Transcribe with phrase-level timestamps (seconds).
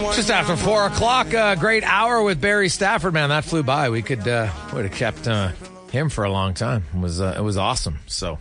[0.00, 3.12] Just after four o'clock, uh, great hour with Barry Stafford.
[3.12, 3.90] Man, that flew by.
[3.90, 5.50] We could uh, would have kept uh,
[5.90, 6.84] him for a long time.
[6.94, 7.98] It was uh, it was awesome.
[8.06, 8.38] So,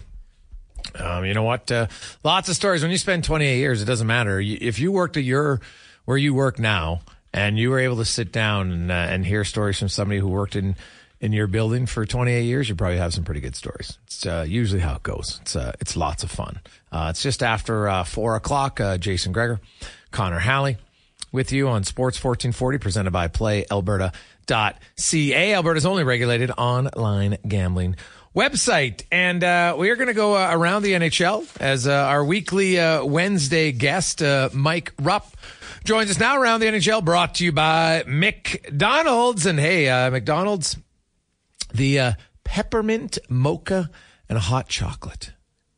[0.94, 1.72] um, you know what?
[1.72, 1.88] Uh,
[2.24, 2.84] lots of stories.
[2.84, 4.40] When you spend 28 years, it doesn't matter.
[4.40, 5.60] If you worked at your
[6.06, 7.02] where you work now,
[7.34, 10.28] and you were able to sit down and uh, and hear stories from somebody who
[10.28, 10.76] worked in
[11.22, 13.98] in your building for 28 years, you probably have some pretty good stories.
[14.06, 15.40] It's usually how it goes.
[15.42, 16.60] It's it's lots of fun.
[16.92, 18.80] Uh, it's just after four o'clock.
[19.00, 19.60] Jason Gregor,
[20.12, 20.78] Connor Halley,
[21.32, 25.54] with you on Sports 1440, presented by PlayAlberta.ca.
[25.54, 27.96] Alberta's only regulated online gambling
[28.36, 29.04] website.
[29.12, 32.80] And uh, we are going to go uh, around the NHL as uh, our weekly
[32.80, 35.36] uh, Wednesday guest, uh, Mike Rupp,
[35.84, 39.46] joins us now around the NHL, brought to you by McDonald's.
[39.46, 40.78] And hey, uh, McDonald's,
[41.74, 43.90] the peppermint mocha
[44.30, 45.32] and hot chocolate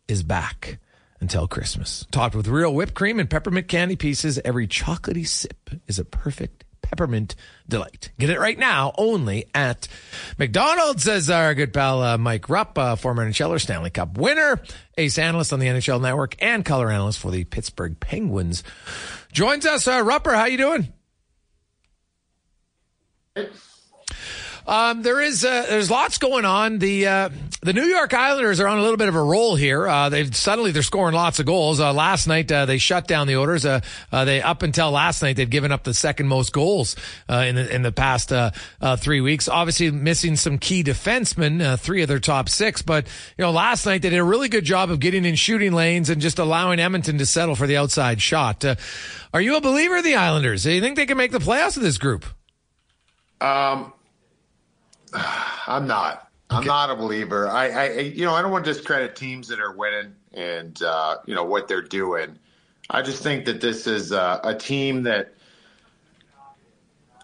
[0.07, 0.79] is back
[1.21, 2.05] until Christmas.
[2.11, 6.65] Topped with real whipped cream and peppermint candy pieces, every chocolatey sip is a perfect
[6.81, 7.35] peppermint
[7.67, 8.11] delight.
[8.17, 9.87] Get it right now only at
[10.37, 14.59] McDonald's, says our good pal uh, Mike Rupp, uh, former NHLer, Stanley Cup winner,
[14.97, 18.63] ace analyst on the NHL Network, and color analyst for the Pittsburgh Penguins.
[19.31, 20.33] Joins us, uh, Rupper.
[20.33, 20.93] How you doing?
[24.69, 26.77] Um, there is uh, there's lots going on.
[26.77, 27.29] The uh,
[27.63, 29.87] the New York Islanders are on a little bit of a roll here.
[29.87, 31.79] Uh, they've suddenly they're scoring lots of goals.
[31.79, 33.65] Uh, last night uh, they shut down the Oilers.
[33.65, 33.81] Uh,
[34.11, 36.95] they up until last night they'd given up the second most goals
[37.27, 38.31] in the in the past
[38.97, 39.49] three weeks.
[39.49, 42.83] Obviously missing some key defensemen, three of their top six.
[42.83, 43.07] But
[43.39, 46.11] you know last night they did a really good job of getting in shooting lanes
[46.11, 48.63] and just allowing Edmonton to settle for the outside shot.
[49.33, 50.61] are you a believer of the Islanders?
[50.61, 52.23] Do you think they can make the playoffs of this group?
[53.41, 53.93] Um.
[55.67, 56.29] I'm not.
[56.49, 57.47] I'm not a believer.
[57.47, 61.17] I, I, you know, I don't want to discredit teams that are winning and uh,
[61.25, 62.39] you know what they're doing.
[62.89, 65.35] I just think that this is a, a team that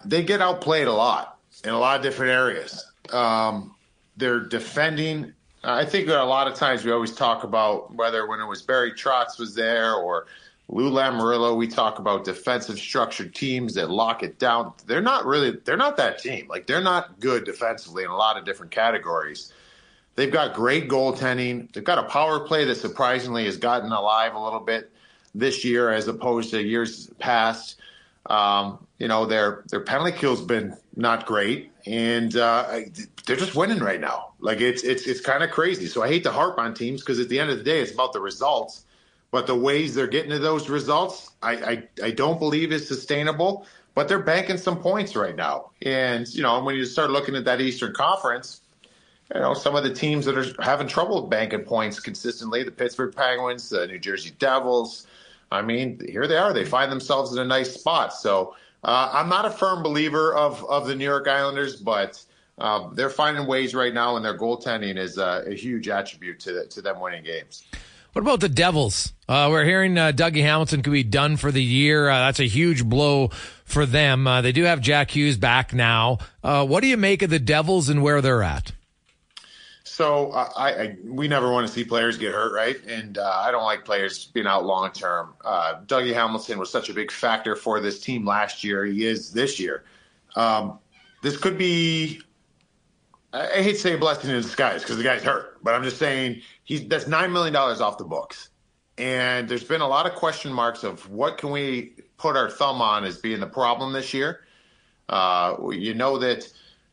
[0.05, 2.85] they get outplayed a lot in a lot of different areas.
[3.11, 3.75] Um,
[4.15, 5.33] they're defending.
[5.63, 8.61] I think that a lot of times we always talk about whether when it was
[8.61, 10.27] Barry Trotz was there or
[10.67, 14.73] Lou Lamoriello, we talk about defensive structured teams that lock it down.
[14.87, 16.47] They're not really, they're not that team.
[16.47, 19.53] Like they're not good defensively in a lot of different categories.
[20.15, 21.71] They've got great goaltending.
[21.71, 24.91] They've got a power play that surprisingly has gotten alive a little bit
[25.35, 27.79] this year as opposed to years past.
[28.25, 32.79] Um, you know, their their penalty kill's been not great, and uh,
[33.27, 34.31] they're just winning right now.
[34.39, 35.85] Like it's it's it's kind of crazy.
[35.85, 37.91] So I hate to harp on teams because at the end of the day, it's
[37.91, 38.84] about the results
[39.35, 43.67] but the ways they're getting to those results, I, I, I don't believe is sustainable.
[43.93, 45.71] But they're banking some points right now.
[45.81, 48.61] And, you know, when you start looking at that Eastern Conference,
[49.33, 53.13] you know, some of the teams that are having trouble banking points consistently, the Pittsburgh
[53.13, 55.05] Penguins, the New Jersey Devils,
[55.51, 56.53] I mean, here they are.
[56.53, 58.13] They find themselves in a nice spot.
[58.13, 58.55] So
[58.85, 62.23] uh, I'm not a firm believer of of the New York Islanders, but
[62.57, 66.65] uh, they're finding ways right now, and their goaltending is uh, a huge attribute to
[66.67, 67.65] to them winning games.
[68.15, 69.11] What about the Devils?
[69.27, 72.09] Uh, we're hearing uh, Dougie Hamilton could be done for the year.
[72.09, 73.27] Uh, that's a huge blow
[73.65, 74.25] for them.
[74.25, 76.19] Uh, they do have Jack Hughes back now.
[76.41, 78.71] Uh, what do you make of the Devils and where they're at?
[79.83, 82.77] So uh, I, I, we never want to see players get hurt, right?
[82.87, 85.33] And I don't like players being out long term.
[85.43, 88.85] Dougie Hamilton was such a big factor for this team last year.
[88.85, 89.83] He is this year.
[90.37, 90.79] Um,
[91.21, 92.21] this could be.
[93.35, 95.97] I, hate to say a blessing in disguise because the guy's hurt, but I'm just
[95.97, 98.49] saying he's that's nine million dollars off the books,
[98.97, 102.81] and there's been a lot of question marks of what can we put our thumb
[102.81, 104.41] on as being the problem this year.
[105.09, 106.49] Uh, you know that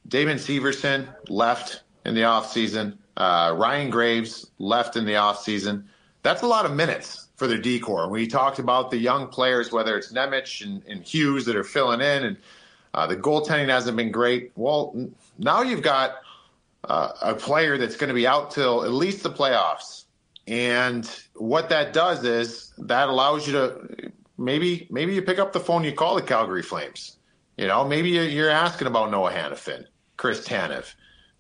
[0.09, 2.99] Damon Severson left in the offseason.
[3.17, 5.85] Uh, Ryan Graves left in the offseason.
[6.23, 8.09] That's a lot of minutes for their D corps.
[8.09, 12.01] We talked about the young players, whether it's Nemec and, and Hughes that are filling
[12.01, 12.37] in, and
[12.95, 14.51] uh, the goaltending hasn't been great.
[14.57, 15.09] Well,
[15.39, 16.17] now you've got
[16.85, 20.05] uh, a player that's going to be out till at least the playoffs.
[20.47, 25.61] And what that does is that allows you to maybe maybe you pick up the
[25.61, 27.17] phone, you call the Calgary Flames.
[27.57, 29.85] You know, maybe you're asking about Noah Hanifin,
[30.17, 30.95] Chris Tanev.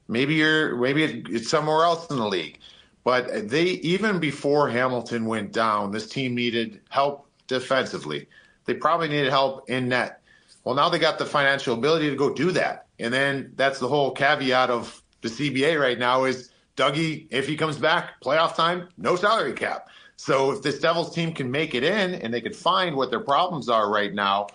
[0.09, 2.59] Maybe you're maybe it's somewhere else in the league.
[3.05, 8.29] But they even before Hamilton went down, this team needed help defensively.
[8.67, 10.21] They probably needed help in net.
[10.65, 12.87] Well, now they got the financial ability to go do that.
[13.01, 17.57] And then that's the whole caveat of the CBA right now is Dougie, if he
[17.57, 19.89] comes back, playoff time, no salary cap.
[20.17, 23.21] So if this Devils team can make it in and they can find what their
[23.21, 24.49] problems are right now,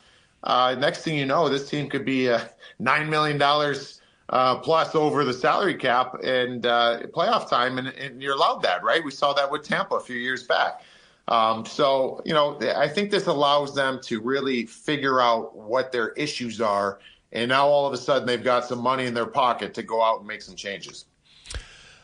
[0.44, 2.40] uh, next thing you know, this team could be uh,
[2.80, 8.22] nine million dollars uh, plus over the salary cap and uh, playoff time, and, and,
[8.22, 9.04] you're allowed that, right?
[9.04, 10.82] We saw that with Tampa a few years back.
[11.30, 16.10] Um, so, you know, I think this allows them to really figure out what their
[16.10, 17.00] issues are,
[17.38, 20.04] and now all of a sudden they've got some money in their pocket to go
[20.04, 21.06] out and make some changes.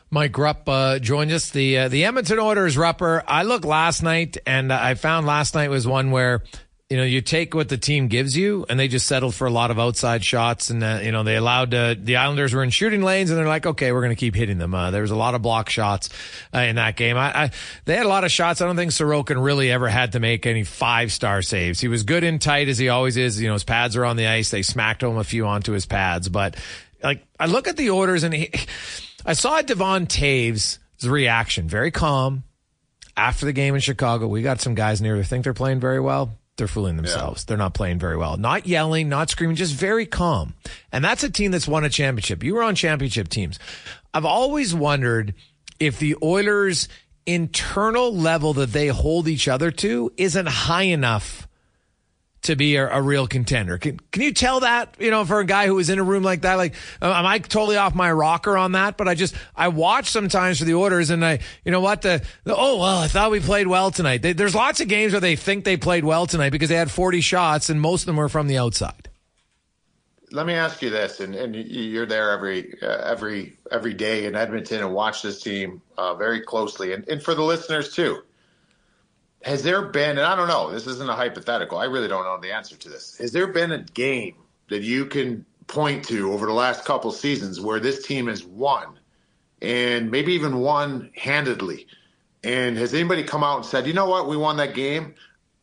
[0.10, 1.50] Mike Rupp uh, joined us.
[1.50, 3.24] The uh, the Edmonton Oilers, Rupper.
[3.28, 6.44] I looked last night, and I found last night was one where
[6.94, 9.50] you know, you take what the team gives you, and they just settled for a
[9.50, 12.70] lot of outside shots, and uh, you know they allowed uh, the Islanders were in
[12.70, 14.76] shooting lanes, and they're like, okay, we're going to keep hitting them.
[14.76, 16.10] Uh, there was a lot of block shots
[16.54, 17.18] uh, in that game.
[17.18, 17.52] I, I,
[17.86, 18.62] they had a lot of shots.
[18.62, 21.80] I don't think Sorokin really ever had to make any five star saves.
[21.80, 23.42] He was good in tight as he always is.
[23.42, 24.52] You know, his pads are on the ice.
[24.52, 26.56] They smacked him a few onto his pads, but
[27.04, 28.52] like I look at the Oilers, and he,
[29.26, 32.44] I saw Devon Toews' reaction, very calm
[33.18, 34.28] after the game in Chicago.
[34.28, 37.44] We got some guys near who think they're playing very well they're fooling themselves.
[37.44, 37.46] Yeah.
[37.48, 38.38] They're not playing very well.
[38.38, 40.54] Not yelling, not screaming, just very calm.
[40.92, 42.44] And that's a team that's won a championship.
[42.44, 43.60] You were on championship teams.
[44.14, 45.34] I've always wondered
[45.80, 46.88] if the Oilers'
[47.26, 51.48] internal level that they hold each other to isn't high enough
[52.44, 53.78] to be a, a, real contender.
[53.78, 56.24] Can, can you tell that, you know, for a guy who was in a room
[56.24, 56.56] like that?
[56.56, 58.98] Like, uh, am I totally off my rocker on that?
[58.98, 62.24] But I just, I watch sometimes for the Oilers and I, you know what, the,
[62.44, 64.22] the oh, well, I thought we played well tonight.
[64.22, 66.92] They, there's lots of games where they think they played well tonight because they had
[66.92, 69.10] 40 shots and most of them were from the outside.
[70.32, 74.36] Let me ask you this, and, and you're there every uh, every every day in
[74.36, 78.24] Edmonton and watch this team uh, very closely, and, and for the listeners too
[79.44, 81.78] has there been, and I don't know, this isn't a hypothetical.
[81.78, 83.18] I really don't know the answer to this.
[83.18, 84.36] Has there been a game
[84.70, 89.00] that you can point to over the last couple seasons where this team has won
[89.62, 91.88] and maybe even won handedly?
[92.44, 95.16] And has anybody come out and said, you know what, we won that game,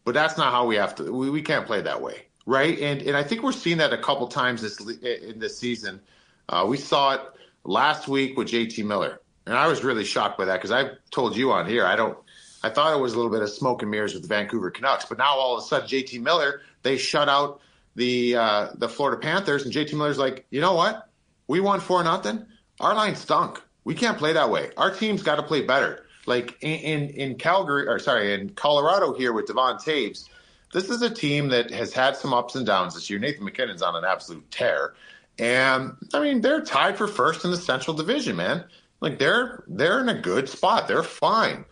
[0.04, 2.78] but that's not how we have to, we, we can't play that way, right?
[2.78, 6.00] And, and I think we're seeing that a couple times this in this season.
[6.48, 7.20] Uh, we saw it
[7.64, 9.20] last week with JT Miller.
[9.46, 12.16] And I was really shocked by that because I told you on here, I don't,
[12.62, 15.06] I thought it was a little bit of smoke and mirrors with the Vancouver Canucks,
[15.06, 17.60] but now all of a sudden, JT Miller they shut out
[17.94, 21.08] the uh, the Florida Panthers, and JT Miller's like, you know what?
[21.46, 22.46] We won four nothing.
[22.78, 23.62] Our line stunk.
[23.84, 24.70] We can't play that way.
[24.76, 26.04] Our team's got to play better.
[26.26, 30.28] Like in, in, in Calgary, or sorry, in Colorado here with Devon Toews,
[30.72, 33.18] this is a team that has had some ups and downs this year.
[33.18, 34.94] Nathan MacKinnon's on an absolute tear,
[35.38, 38.64] and I mean they're tied for first in the Central Division, man.
[39.00, 40.86] Like they're they're in a good spot.
[40.86, 41.64] They're fine.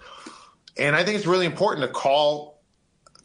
[0.79, 2.59] And I think it's really important to call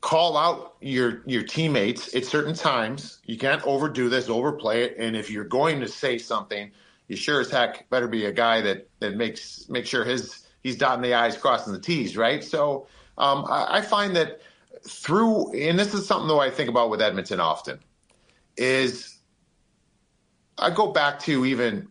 [0.01, 3.19] call out your your teammates at certain times.
[3.25, 4.97] You can't overdo this, overplay it.
[4.97, 6.71] And if you're going to say something,
[7.07, 10.77] you sure as heck better be a guy that that makes make sure his he's
[10.77, 12.43] dotting the i's, crossing the t's, right?
[12.43, 14.41] So um, I, I find that
[14.85, 17.79] through, and this is something though I think about with Edmonton often,
[18.57, 19.17] is
[20.57, 21.87] I go back to even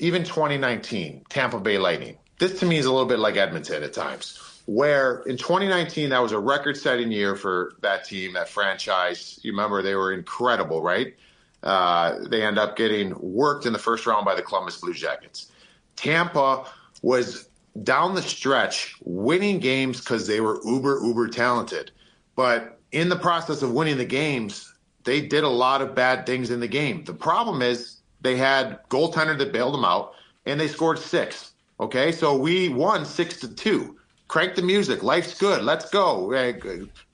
[0.00, 2.18] even 2019 Tampa Bay Lightning.
[2.40, 6.22] This to me is a little bit like Edmonton at times where in 2019 that
[6.22, 9.38] was a record-setting year for that team, that franchise.
[9.42, 11.14] You remember they were incredible, right?
[11.62, 15.50] Uh, they end up getting worked in the first round by the Columbus Blue Jackets.
[15.96, 16.66] Tampa
[17.02, 17.48] was
[17.82, 21.90] down the stretch winning games because they were uber uber talented,
[22.36, 24.72] but in the process of winning the games,
[25.04, 27.04] they did a lot of bad things in the game.
[27.04, 30.14] The problem is they had goaltender that bailed them out,
[30.46, 31.52] and they scored six.
[31.80, 33.96] Okay, so we won six to two
[34.34, 35.04] crank the music.
[35.04, 35.62] Life's good.
[35.62, 36.32] Let's go.
[36.32, 36.54] Eh,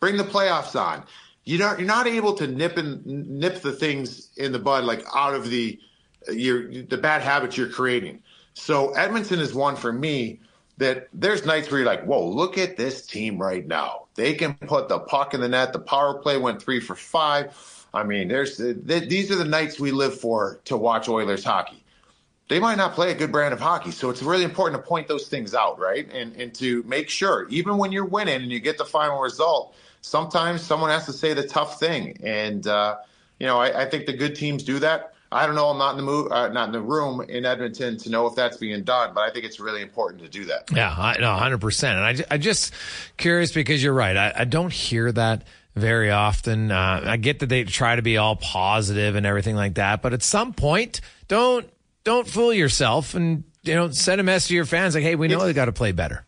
[0.01, 1.05] Bring the playoffs on.
[1.45, 5.05] You know, you're not able to nip and nip the things in the bud like
[5.15, 5.79] out of the
[6.33, 8.23] your the bad habits you're creating.
[8.55, 10.41] So Edmonton is one for me
[10.79, 14.07] that there's nights where you're like, whoa, look at this team right now.
[14.15, 15.75] They can put the puck in the net.
[15.75, 17.55] The power play went three for five.
[17.93, 21.80] I mean, there's these are the nights we live for to watch Oilers hockey
[22.51, 23.93] they might not play a good brand of hockey.
[23.93, 26.13] So it's really important to point those things out, right?
[26.13, 29.75] And and to make sure, even when you're winning and you get the final result,
[30.03, 32.19] sometimes someone has to say the tough thing.
[32.25, 32.97] And uh,
[33.39, 35.15] you know, I, I, think the good teams do that.
[35.31, 35.69] I don't know.
[35.69, 38.35] I'm not in the move, uh, not in the room in Edmonton to know if
[38.35, 40.69] that's being done, but I think it's really important to do that.
[40.75, 41.61] Yeah, I know, 100.
[41.61, 42.75] percent And I, I just
[43.17, 44.17] curious because you're right.
[44.17, 45.45] I, I don't hear that
[45.77, 46.73] very often.
[46.73, 50.13] Uh, I get that they try to be all positive and everything like that, but
[50.13, 51.71] at some point, don't
[52.05, 55.29] don't fool yourself and you know send a message to your fans like, hey, we
[55.29, 56.27] know it's, they got to play better.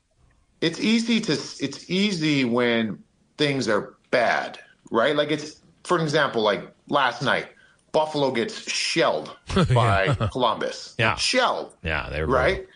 [0.61, 3.03] It's easy to it's easy when
[3.39, 4.59] things are bad,
[4.91, 5.17] right?
[5.17, 7.49] Like it's for example, like last night,
[7.93, 9.37] Buffalo gets shelled
[9.75, 10.29] by yeah.
[10.31, 10.95] Columbus.
[10.99, 11.75] Yeah, shelled.
[11.83, 12.67] Yeah, they are right.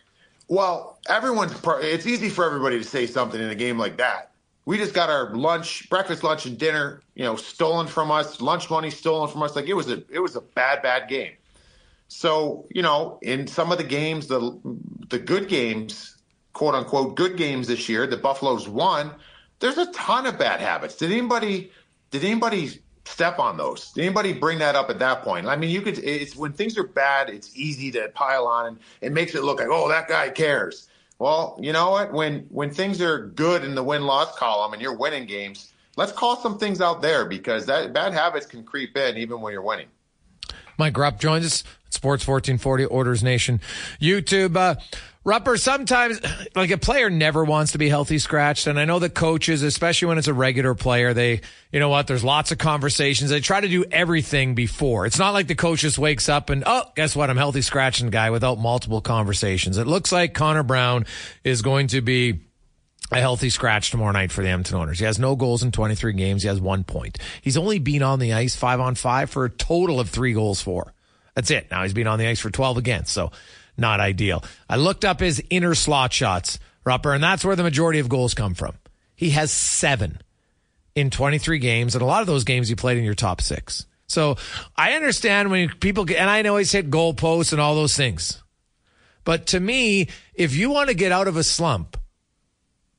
[0.48, 1.52] Well, everyone's.
[1.80, 4.30] It's easy for everybody to say something in a game like that.
[4.64, 8.40] We just got our lunch, breakfast, lunch, and dinner, you know, stolen from us.
[8.40, 9.54] Lunch money stolen from us.
[9.54, 11.32] Like it was a, it was a bad, bad game.
[12.08, 14.58] So, you know, in some of the games, the
[15.08, 16.16] the good games,
[16.52, 19.12] quote unquote, good games this year, the Buffaloes won.
[19.58, 20.96] There's a ton of bad habits.
[20.96, 21.70] Did anybody
[22.10, 23.92] did anybody step on those?
[23.92, 25.46] Did anybody bring that up at that point?
[25.46, 25.98] I mean, you could.
[25.98, 29.58] It's when things are bad, it's easy to pile on, and it makes it look
[29.58, 30.88] like, oh, that guy cares.
[31.18, 32.12] Well, you know what?
[32.12, 36.12] When when things are good in the win loss column and you're winning games, let's
[36.12, 39.62] call some things out there because that bad habits can creep in even when you're
[39.62, 39.88] winning.
[40.78, 41.64] Mike Rupp joins us.
[41.88, 43.60] Sports 1440 Oilers Nation
[44.00, 44.56] YouTube.
[44.56, 44.74] Uh,
[45.24, 46.20] Rupper, sometimes
[46.54, 48.66] like a player never wants to be healthy scratched.
[48.66, 51.40] And I know that coaches, especially when it's a regular player, they,
[51.72, 53.30] you know what, there's lots of conversations.
[53.30, 55.06] They try to do everything before.
[55.06, 57.28] It's not like the coach just wakes up and, oh, guess what?
[57.28, 59.78] I'm healthy scratching guy without multiple conversations.
[59.78, 61.06] It looks like Connor Brown
[61.42, 62.45] is going to be
[63.12, 64.98] a healthy scratch tomorrow night for the Edmonton Oilers.
[64.98, 66.42] He has no goals in 23 games.
[66.42, 67.18] He has one point.
[67.40, 70.60] He's only been on the ice five on five for a total of three goals
[70.60, 70.92] for.
[71.34, 71.70] That's it.
[71.70, 73.30] Now he's been on the ice for 12 again, so
[73.76, 74.42] not ideal.
[74.68, 78.34] I looked up his inner slot shots, Rupper, and that's where the majority of goals
[78.34, 78.74] come from.
[79.14, 80.20] He has seven
[80.94, 83.86] in 23 games, and a lot of those games he played in your top six.
[84.08, 84.36] So
[84.76, 88.42] I understand when people get, and I he's hit goalposts and all those things.
[89.24, 91.96] But to me, if you want to get out of a slump,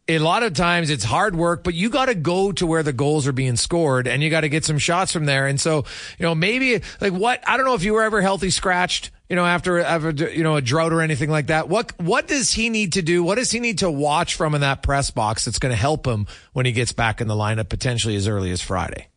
[0.09, 2.93] a lot of times it's hard work, but you got to go to where the
[2.93, 5.47] goals are being scored and you got to get some shots from there.
[5.47, 5.85] And so,
[6.17, 9.35] you know, maybe like what, I don't know if you were ever healthy scratched, you
[9.35, 11.67] know, after, after, you know, a drought or anything like that.
[11.67, 13.21] What, what does he need to do?
[13.23, 16.07] What does he need to watch from in that press box that's going to help
[16.07, 19.07] him when he gets back in the lineup potentially as early as Friday?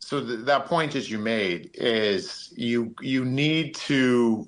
[0.00, 4.46] So th- that point that you made is you, you need to,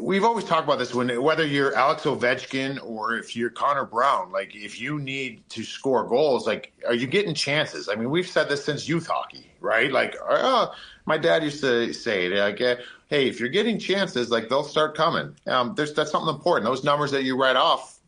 [0.00, 4.32] we've always talked about this when whether you're Alex Ovechkin or if you're Connor Brown,
[4.32, 7.88] like if you need to score goals, like are you getting chances?
[7.88, 9.90] I mean, we've said this since youth hockey, right?
[9.90, 10.72] Like, oh,
[11.06, 15.34] my dad used to say, like, hey, if you're getting chances, like they'll start coming.
[15.46, 16.66] Um, there's that's something important.
[16.66, 17.98] Those numbers that you write off,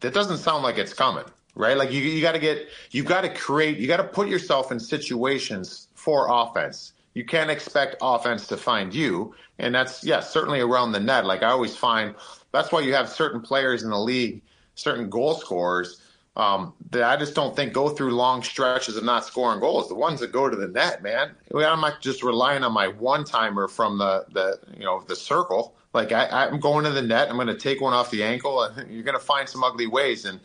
[0.00, 1.76] that doesn't sound like it's coming, right?
[1.76, 4.72] Like you you got to get, you got to create, you got to put yourself
[4.72, 9.34] in situations for offense you can't expect offense to find you.
[9.58, 11.26] And that's, yes, certainly around the net.
[11.26, 12.14] Like I always find
[12.52, 14.42] that's why you have certain players in the league,
[14.74, 16.02] certain goal scorers
[16.36, 19.88] um, that I just don't think go through long stretches of not scoring goals.
[19.88, 21.34] The ones that go to the net, man.
[21.54, 25.74] I'm not just relying on my one timer from the, the, you know, the circle.
[25.92, 27.28] Like I, I'm going to the net.
[27.28, 29.86] I'm going to take one off the ankle and you're going to find some ugly
[29.86, 30.24] ways.
[30.24, 30.40] And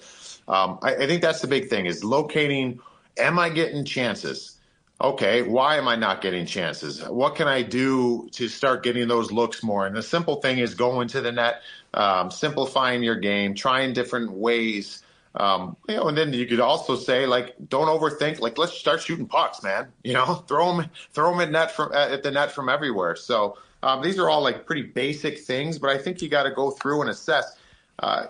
[0.50, 2.80] um, I, I think that's the big thing is locating,
[3.18, 4.57] am I getting chances?
[5.00, 7.04] Okay, why am I not getting chances?
[7.08, 9.86] What can I do to start getting those looks more?
[9.86, 11.62] And the simple thing is going to the net,
[11.94, 15.04] um, simplifying your game, trying different ways.
[15.36, 18.40] Um, you know, and then you could also say like, don't overthink.
[18.40, 19.88] Like, let's start shooting pucks, man.
[20.04, 23.16] You know, throw them, throw them at net from at the net from everywhere.
[23.16, 26.52] So um, these are all like pretty basic things, but I think you got to
[26.52, 27.56] go through and assess.
[28.00, 28.26] uh,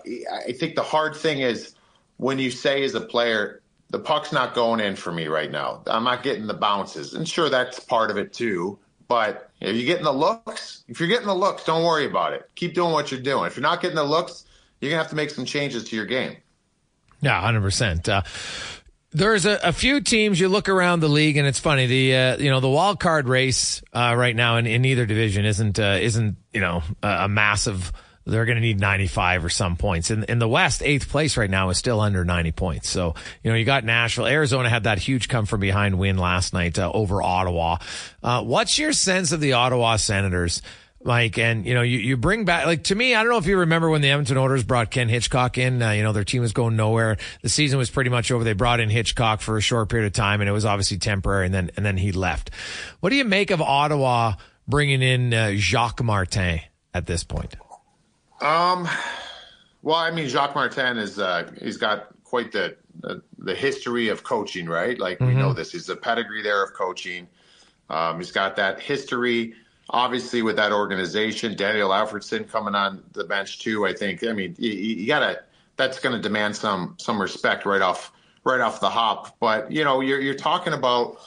[0.46, 1.74] I think the hard thing is
[2.18, 5.82] when you say as a player, the puck's not going in for me right now.
[5.86, 7.14] I'm not getting the bounces.
[7.14, 8.78] And sure, that's part of it too.
[9.08, 12.48] But if you're getting the looks, if you're getting the looks, don't worry about it.
[12.54, 13.46] Keep doing what you're doing.
[13.46, 14.44] If you're not getting the looks,
[14.80, 16.36] you're going to have to make some changes to your game.
[17.22, 18.08] Yeah, 100%.
[18.08, 18.22] Uh,
[19.10, 21.86] there's a, a, few teams you look around the league, and it's funny.
[21.86, 25.46] The uh, you know the wild card race uh, right now in, in either division
[25.46, 27.90] isn't uh, isn't you know a, a massive
[28.28, 30.10] they're going to need 95 or some points.
[30.10, 32.88] In, in the West, eighth place right now is still under 90 points.
[32.90, 34.26] So, you know, you got Nashville.
[34.26, 37.78] Arizona had that huge come from behind win last night uh, over Ottawa.
[38.22, 40.62] Uh, what's your sense of the Ottawa Senators?
[41.04, 43.14] Mike, and you know, you, you bring back like to me.
[43.14, 45.80] I don't know if you remember when the Edmonton Oilers brought Ken Hitchcock in.
[45.80, 47.18] Uh, you know, their team was going nowhere.
[47.42, 48.42] The season was pretty much over.
[48.42, 51.46] They brought in Hitchcock for a short period of time, and it was obviously temporary.
[51.46, 52.50] And then and then he left.
[52.98, 54.34] What do you make of Ottawa
[54.66, 56.60] bringing in uh, Jacques Martin
[56.92, 57.54] at this point?
[58.40, 58.88] Um,
[59.82, 64.22] well, I mean, Jacques Martin is uh, he's got quite the, the, the history of
[64.22, 64.98] coaching, right?
[64.98, 65.26] Like mm-hmm.
[65.28, 65.72] we know this.
[65.72, 67.28] He's a pedigree there of coaching.
[67.90, 69.54] Um, he's got that history,
[69.90, 71.56] obviously, with that organization.
[71.56, 73.86] Daniel Alfredsson coming on the bench too.
[73.86, 74.24] I think.
[74.24, 75.42] I mean, you, you gotta.
[75.76, 78.12] That's going to demand some some respect right off
[78.44, 79.36] right off the hop.
[79.38, 81.18] But you know, you're you're talking about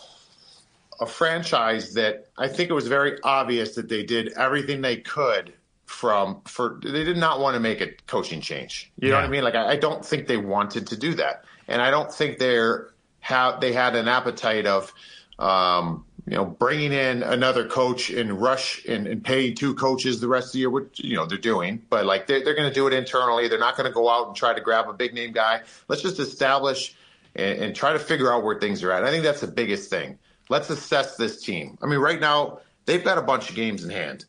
[1.00, 5.54] a franchise that I think it was very obvious that they did everything they could
[5.92, 8.92] from for they did not want to make a coaching change.
[8.98, 9.44] You know what I mean?
[9.44, 12.90] Like I, I, don't think they wanted to do that, and I don't think they're
[13.20, 14.94] have they had an appetite of.
[15.38, 20.28] Um, you know, bringing in another coach and rush and, and pay two coaches the
[20.28, 22.74] rest of the year, which, you know, they're doing, but like they're, they're going to
[22.74, 23.48] do it internally.
[23.48, 25.62] They're not going to go out and try to grab a big name guy.
[25.88, 26.96] Let's just establish
[27.36, 29.04] and, and try to figure out where things are at.
[29.04, 30.20] I think that's the biggest thing.
[30.48, 31.80] Let's assess this team.
[31.82, 34.26] I mean, right now, they've got a bunch of games in hand.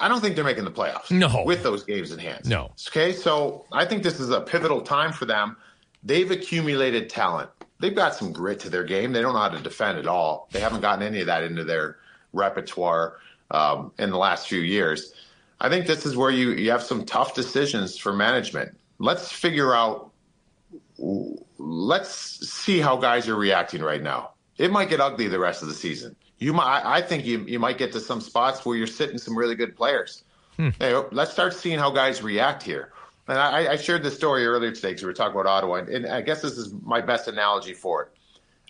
[0.00, 1.10] I don't think they're making the playoffs.
[1.10, 1.44] No.
[1.44, 2.48] With those games in hand.
[2.48, 2.72] No.
[2.88, 5.56] Okay, so I think this is a pivotal time for them.
[6.02, 7.50] They've accumulated talent.
[7.78, 9.12] They've got some grit to their game.
[9.12, 10.48] They don't know how to defend at all.
[10.52, 11.98] They haven't gotten any of that into their
[12.32, 13.16] repertoire
[13.50, 15.12] um, in the last few years.
[15.60, 18.76] I think this is where you, you have some tough decisions for management.
[18.98, 20.10] Let's figure out,
[21.58, 22.10] let's
[22.50, 24.30] see how guys are reacting right now.
[24.56, 27.60] It might get ugly the rest of the season you might I think you you
[27.60, 30.24] might get to some spots where you're sitting some really good players.
[30.56, 30.70] Hmm.
[30.78, 32.92] Hey, let's start seeing how guys react here.
[33.28, 36.06] And I, I shared this story earlier today because we were talking about Ottawa, and
[36.06, 38.08] I guess this is my best analogy for it.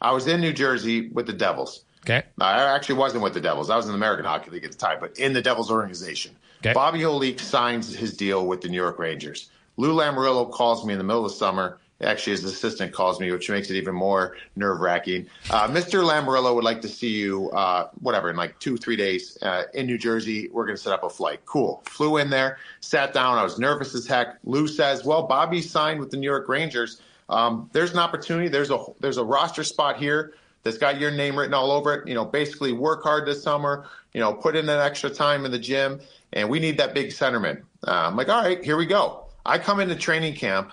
[0.02, 1.85] I was in New Jersey with the Devils.
[2.04, 2.22] Okay.
[2.38, 3.70] I actually wasn't with the Devils.
[3.70, 6.37] I was in the American Hockey League at the time, but in the Devils organization.
[6.61, 6.72] Okay.
[6.72, 9.50] Bobby Holik signs his deal with the New York Rangers.
[9.76, 13.30] Lou Lamoriello calls me in the middle of the summer Actually, his assistant calls me,
[13.30, 15.26] which makes it even more nerve wracking.
[15.50, 16.02] Uh, Mr.
[16.02, 19.86] Lamoriello would like to see you, uh, whatever, in like two, three days uh, in
[19.86, 20.48] New Jersey.
[20.50, 21.44] We're going to set up a flight.
[21.44, 21.82] Cool.
[21.84, 23.36] Flew in there, sat down.
[23.36, 24.38] I was nervous as heck.
[24.44, 27.02] Lou says, "Well, Bobby signed with the New York Rangers.
[27.28, 28.48] Um, there's an opportunity.
[28.48, 32.08] There's a there's a roster spot here." that's got your name written all over it.
[32.08, 35.50] You know, basically work hard this summer, you know, put in an extra time in
[35.50, 36.00] the gym,
[36.32, 37.62] and we need that big centerman.
[37.86, 39.24] Uh, I'm like, all right, here we go.
[39.46, 40.72] I come into training camp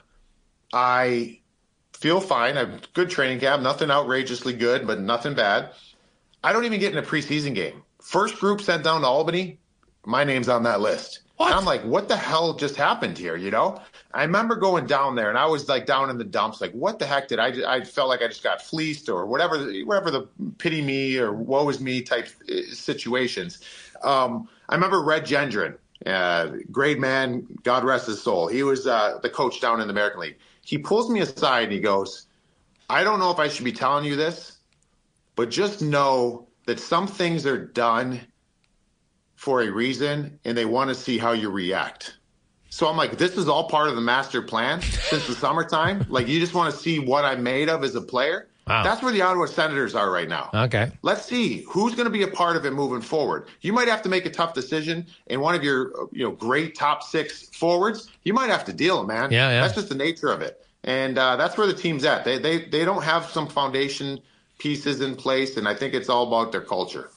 [0.74, 1.40] I
[1.94, 2.58] feel fine.
[2.58, 5.72] I'm good training camp, nothing outrageously good, but nothing bad.
[6.44, 7.84] I don't even get in a preseason game.
[8.02, 9.60] First group sent down to Albany,
[10.06, 11.22] my name's on that list.
[11.40, 13.36] I'm like, what the hell just happened here?
[13.36, 13.80] You know,
[14.14, 16.98] I remember going down there and I was like down in the dumps, like, what
[16.98, 17.48] the heck did I?
[17.68, 20.28] I felt like I just got fleeced or whatever, whatever the
[20.58, 23.62] pity me or woe is me type uh, situations.
[24.04, 25.78] Um, I remember Red Gendron,
[26.08, 28.48] uh, great man, God rest his soul.
[28.48, 31.72] He was uh, the coach down in the American League he pulls me aside and
[31.72, 32.28] he goes,
[32.90, 34.58] I don't know if I should be telling you this,
[35.38, 38.20] but just know that some things are done
[39.36, 42.18] for a reason and they want to see how you react.
[42.68, 46.06] So I'm like, this is all part of the master plan since the summertime.
[46.10, 48.50] Like, you just want to see what I'm made of as a player.
[48.68, 48.84] Wow.
[48.84, 50.50] That's where the Ottawa Senators are right now.
[50.54, 50.92] Okay.
[51.02, 53.48] Let's see who's going to be a part of it moving forward.
[53.62, 56.76] You might have to make a tough decision, and one of your you know great
[56.76, 59.32] top six forwards, you might have to deal, man.
[59.32, 59.62] Yeah, yeah.
[59.62, 62.26] That's just the nature of it, and uh, that's where the team's at.
[62.26, 64.20] They they they don't have some foundation
[64.58, 67.10] pieces in place, and I think it's all about their culture.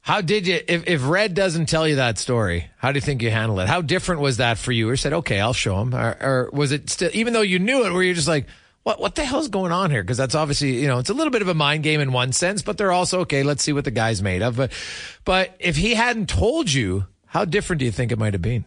[0.00, 3.20] How did you, if, if Red doesn't tell you that story, how do you think
[3.20, 3.68] you handled it?
[3.68, 4.88] How different was that for you?
[4.88, 5.94] Or said, okay, I'll show him.
[5.94, 8.46] Or, or was it still, even though you knew it, were you just like,
[8.88, 10.02] what what the hell's going on here?
[10.02, 12.32] Because that's obviously you know it's a little bit of a mind game in one
[12.32, 13.42] sense, but they're also okay.
[13.42, 14.56] Let's see what the guy's made of.
[14.56, 14.72] But
[15.26, 18.64] but if he hadn't told you, how different do you think it might have been?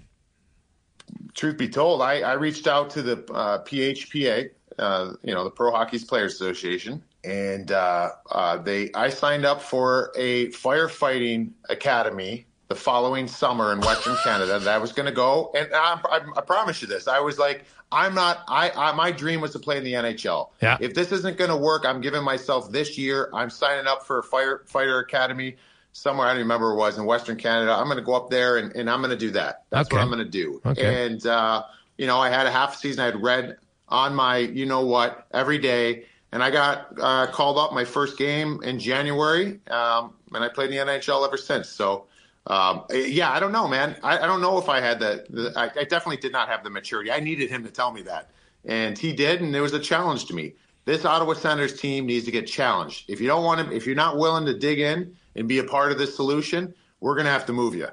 [1.33, 5.49] Truth be told, I, I reached out to the uh, PHPA, uh, you know, the
[5.49, 12.45] Pro Hockey's Players Association, and uh, uh, they I signed up for a firefighting academy
[12.71, 16.21] the following summer in Western Canada that I was going to go, and I, I,
[16.37, 17.05] I, promise you this.
[17.05, 18.45] I was like, I'm not.
[18.47, 20.51] I, I, my dream was to play in the NHL.
[20.61, 20.77] Yeah.
[20.79, 23.29] If this isn't going to work, I'm giving myself this year.
[23.33, 25.57] I'm signing up for a fire, fighter academy
[25.91, 26.27] somewhere.
[26.27, 27.73] I don't remember where it was in Western Canada.
[27.73, 29.65] I'm going to go up there and, and I'm going to do that.
[29.69, 29.97] That's okay.
[29.97, 30.61] what I'm going to do.
[30.65, 31.05] Okay.
[31.05, 31.63] And uh,
[31.97, 33.01] you know, I had a half season.
[33.01, 33.57] I had Red
[33.89, 36.05] on my, you know what, every day.
[36.31, 40.71] And I got uh, called up my first game in January, um, and I played
[40.71, 41.67] in the NHL ever since.
[41.67, 42.05] So,
[42.47, 43.95] um, yeah, I don't know, man.
[44.03, 46.71] I, I don't know if I had the I, I, definitely did not have the
[46.71, 47.11] maturity.
[47.11, 48.31] I needed him to tell me that,
[48.65, 50.53] and he did, and it was a challenge to me.
[50.85, 53.09] This Ottawa Senators team needs to get challenged.
[53.09, 55.63] If you don't want to, if you're not willing to dig in and be a
[55.63, 57.87] part of this solution, we're going to have to move you.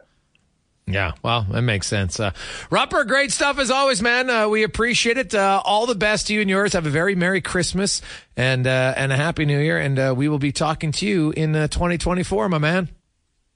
[0.87, 2.19] Yeah, well, that makes sense.
[2.19, 2.31] Uh,
[2.71, 4.31] Rupper, great stuff as always, man.
[4.31, 5.35] Uh, we appreciate it.
[5.35, 6.73] Uh, all the best to you and yours.
[6.73, 8.01] Have a very Merry Christmas
[8.39, 9.79] and uh, and a Happy New Year.
[9.79, 12.89] And uh, we will be talking to you in uh, 2024, my man.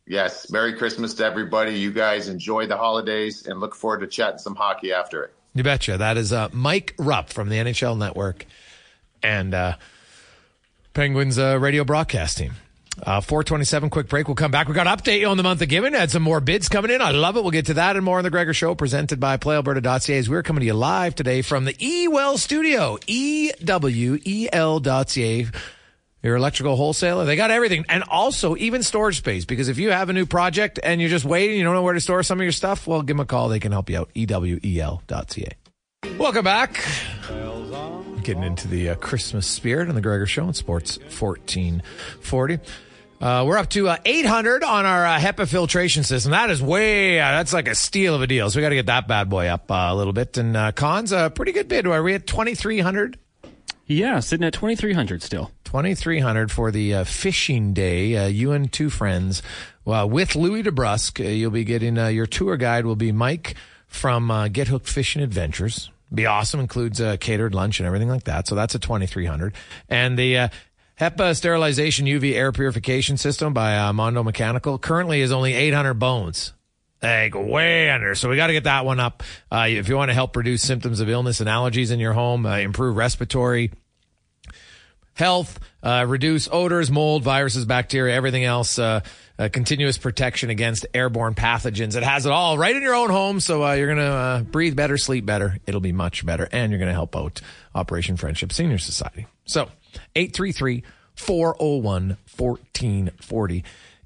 [0.07, 1.79] Yes, Merry Christmas to everybody.
[1.79, 5.33] You guys enjoy the holidays and look forward to chatting some hockey after it.
[5.55, 5.99] You betcha.
[5.99, 8.47] That is uh, Mike Rupp from the NHL Network
[9.23, 9.77] and uh,
[10.95, 12.55] Penguins uh, radio broadcast team.
[13.03, 14.29] Uh, 427, quick break.
[14.29, 14.69] We'll come back.
[14.69, 15.95] We got to update you on the month of giving.
[15.95, 17.01] Had some more bids coming in.
[17.01, 17.43] I love it.
[17.43, 20.43] We'll get to that and more on the Gregor Show presented by PlayAlberta.ca as we're
[20.43, 22.99] coming to you live today from the E-Well studio.
[23.07, 23.57] E-W-E-L.ca.
[26.23, 27.25] Your electrical wholesaler.
[27.25, 30.79] They got everything and also even storage space because if you have a new project
[30.83, 33.03] and you're just waiting, you don't know where to store some of your stuff, well,
[33.03, 33.49] give them a call.
[33.49, 34.11] They can help you out.
[34.15, 35.49] E-W-E-L.ca.
[36.19, 36.85] Welcome back.
[38.23, 42.61] Getting into the uh, Christmas spirit on the Gregor Show on Sports 1440.
[43.21, 46.33] Uh, we're up to uh, 800 on our uh, HEPA filtration system.
[46.33, 48.51] That is way, uh, that's like a steal of a deal.
[48.51, 50.37] So we got to get that bad boy up uh, a little bit.
[50.39, 51.87] And uh, Cons, a pretty good bid.
[51.87, 53.19] Are we at 2,300?
[53.87, 55.51] Yeah, sitting at 2,300 still.
[55.73, 58.29] 2,300 for the uh, fishing day.
[58.29, 59.43] you and two friends.
[59.87, 63.55] Well, with Louie DeBrusk, you'll be getting your tour guide will be Mike
[63.87, 65.91] from Get Hooked Fishing Adventures.
[66.13, 66.61] Be awesome.
[66.61, 68.47] Includes a catered lunch and everything like that.
[68.49, 69.55] So that's a 2300
[69.89, 70.49] And the, uh,
[71.01, 76.53] HEPA sterilization UV air purification system by uh, Mondo Mechanical currently is only 800 bones.
[77.03, 78.15] Like way under.
[78.15, 79.23] So we got to get that one up.
[79.51, 82.45] Uh, if you want to help reduce symptoms of illness and allergies in your home,
[82.45, 83.73] uh, improve respiratory
[85.15, 89.01] health, uh, reduce odors, mold, viruses, bacteria, everything else, uh,
[89.39, 91.97] uh, continuous protection against airborne pathogens.
[91.97, 93.41] It has it all right in your own home.
[93.41, 95.59] So uh, you're to uh, breathe better, sleep better.
[95.67, 96.49] It'll be much better.
[96.53, 97.41] And you're to help out
[97.75, 99.27] Operation Friendship Senior Society.
[99.45, 99.69] So
[100.15, 103.65] 833 401 1440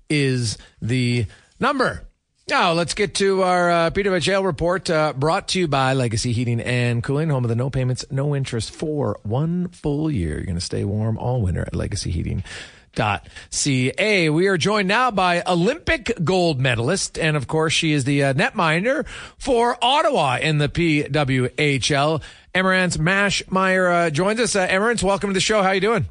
[0.09, 1.27] is the
[1.61, 2.03] number.
[2.49, 6.61] Now let's get to our uh, PWHL report uh, brought to you by Legacy Heating
[6.61, 10.37] and Cooling, home of the no payments, no interest for one full year.
[10.37, 12.45] You're going to stay warm all winter at Legacy Heating.
[12.95, 14.31] Dot ca.
[14.31, 18.33] We are joined now by Olympic gold medalist, and of course, she is the uh,
[18.33, 22.23] netminder for Ottawa in the PWHL.
[22.55, 24.55] Emerance Maschmeyer uh, joins us.
[24.55, 25.65] Uh, Emerance, welcome to the show.
[25.65, 26.07] How you doing?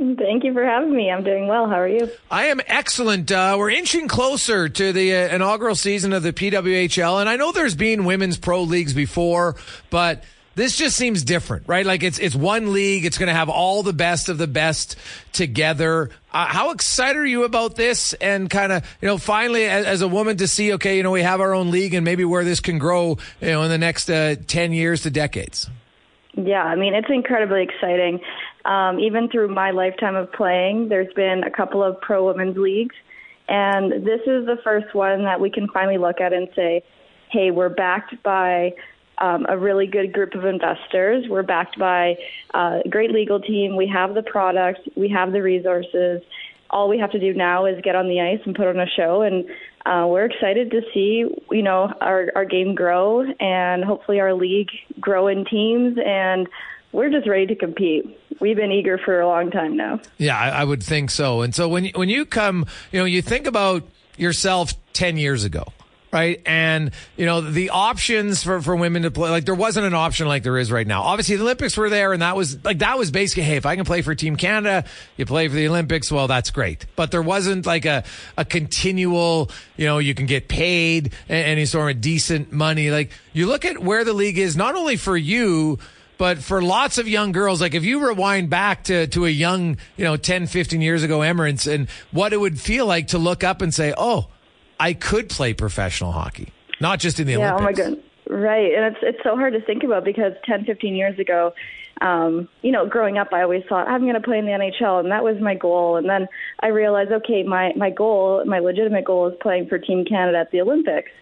[0.00, 1.10] Thank you for having me.
[1.10, 1.68] I'm doing well.
[1.68, 2.10] How are you?
[2.30, 3.30] I am excellent.
[3.30, 7.52] Uh, we're inching closer to the uh, inaugural season of the PWHL, and I know
[7.52, 9.56] there's been women's pro leagues before,
[9.90, 11.84] but this just seems different, right?
[11.84, 13.04] Like it's it's one league.
[13.04, 14.96] It's going to have all the best of the best
[15.32, 16.08] together.
[16.32, 18.14] Uh, how excited are you about this?
[18.14, 21.10] And kind of, you know, finally, as, as, a woman, to see, okay, you know,
[21.10, 23.76] we have our own league, and maybe where this can grow, you know, in the
[23.76, 25.68] next uh, ten years to decades.
[26.34, 28.20] Yeah, I mean, it's incredibly exciting.
[28.64, 32.94] Um, even through my lifetime of playing, there's been a couple of pro women's leagues,
[33.48, 36.82] and this is the first one that we can finally look at and say,
[37.30, 38.72] hey, we're backed by
[39.18, 41.26] um, a really good group of investors.
[41.28, 42.16] We're backed by
[42.54, 43.76] uh, a great legal team.
[43.76, 46.22] We have the product, we have the resources.
[46.70, 48.86] All we have to do now is get on the ice and put on a
[48.86, 49.44] show, and
[49.86, 54.68] uh, we're excited to see you know our our game grow and hopefully our league
[55.00, 56.46] grow in teams and
[56.92, 58.18] we're just ready to compete.
[58.40, 60.00] We've been eager for a long time now.
[60.18, 61.42] Yeah, I, I would think so.
[61.42, 63.84] And so when when you come, you know, you think about
[64.16, 65.66] yourself ten years ago
[66.12, 66.42] right?
[66.46, 70.26] And, you know, the options for, for women to play, like there wasn't an option
[70.26, 71.02] like there is right now.
[71.02, 73.76] Obviously the Olympics were there and that was like, that was basically, hey, if I
[73.76, 74.84] can play for Team Canada,
[75.16, 76.86] you play for the Olympics, well, that's great.
[76.96, 78.04] But there wasn't like a,
[78.36, 82.90] a continual, you know, you can get paid any sort of decent money.
[82.90, 85.78] Like you look at where the league is, not only for you,
[86.20, 89.78] but for lots of young girls, like if you rewind back to, to a young,
[89.96, 93.42] you know, 10, 15 years ago, Emerance and what it would feel like to look
[93.42, 94.28] up and say, oh,
[94.78, 97.80] I could play professional hockey, not just in the yeah, Olympics.
[97.80, 98.02] Oh my god.
[98.28, 98.70] Right.
[98.74, 101.54] And it's it's so hard to think about because 10, 15 years ago,
[102.02, 105.00] um, you know, growing up, I always thought I'm going to play in the NHL,
[105.00, 105.96] and that was my goal.
[105.96, 106.28] And then
[106.60, 110.50] I realized, okay, my my goal, my legitimate goal, is playing for Team Canada at
[110.50, 111.12] the Olympics.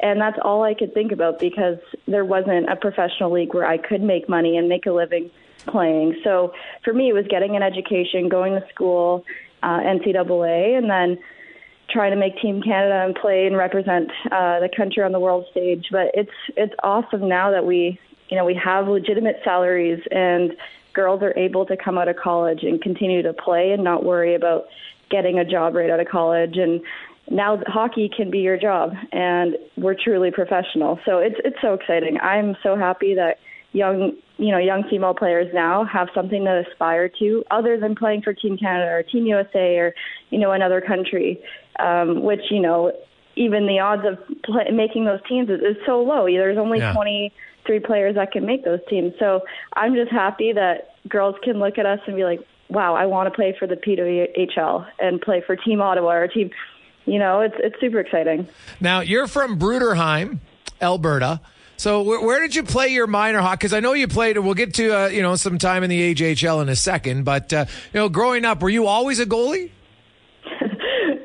[0.00, 3.78] And that's all I could think about because there wasn't a professional league where I
[3.78, 5.30] could make money and make a living
[5.66, 6.20] playing.
[6.22, 6.52] So
[6.84, 9.24] for me, it was getting an education, going to school,
[9.62, 11.18] uh, NCAA, and then
[11.90, 15.46] trying to make Team Canada and play and represent uh, the country on the world
[15.50, 15.86] stage.
[15.90, 20.56] But it's it's awesome now that we you know we have legitimate salaries and
[20.92, 24.34] girls are able to come out of college and continue to play and not worry
[24.34, 24.66] about
[25.10, 26.80] getting a job right out of college and
[27.30, 30.98] now hockey can be your job and we're truly professional.
[31.04, 32.18] So it's it's so exciting.
[32.20, 33.38] I'm so happy that
[33.72, 38.22] young you know young female players now have something to aspire to other than playing
[38.22, 39.94] for team canada or team usa or
[40.30, 41.38] you know another country
[41.78, 42.90] um which you know
[43.36, 46.26] even the odds of play, making those teams is, is so low.
[46.26, 46.92] There's only Yeah.
[46.92, 49.12] 23 players that can make those teams.
[49.18, 49.42] So
[49.74, 53.26] i'm just happy that girls can look at us and be like wow i want
[53.26, 56.50] to play for the pwhl and play for team ottawa or team
[57.08, 58.46] you know it's it's super exciting
[58.80, 60.38] Now you're from Bruderheim,
[60.80, 61.40] Alberta.
[61.76, 63.58] So where, where did you play your minor hockey?
[63.58, 64.36] Because I know you played.
[64.36, 67.24] We'll get to uh, you know some time in the AJHL in a second.
[67.24, 69.70] But uh, you know, growing up, were you always a goalie?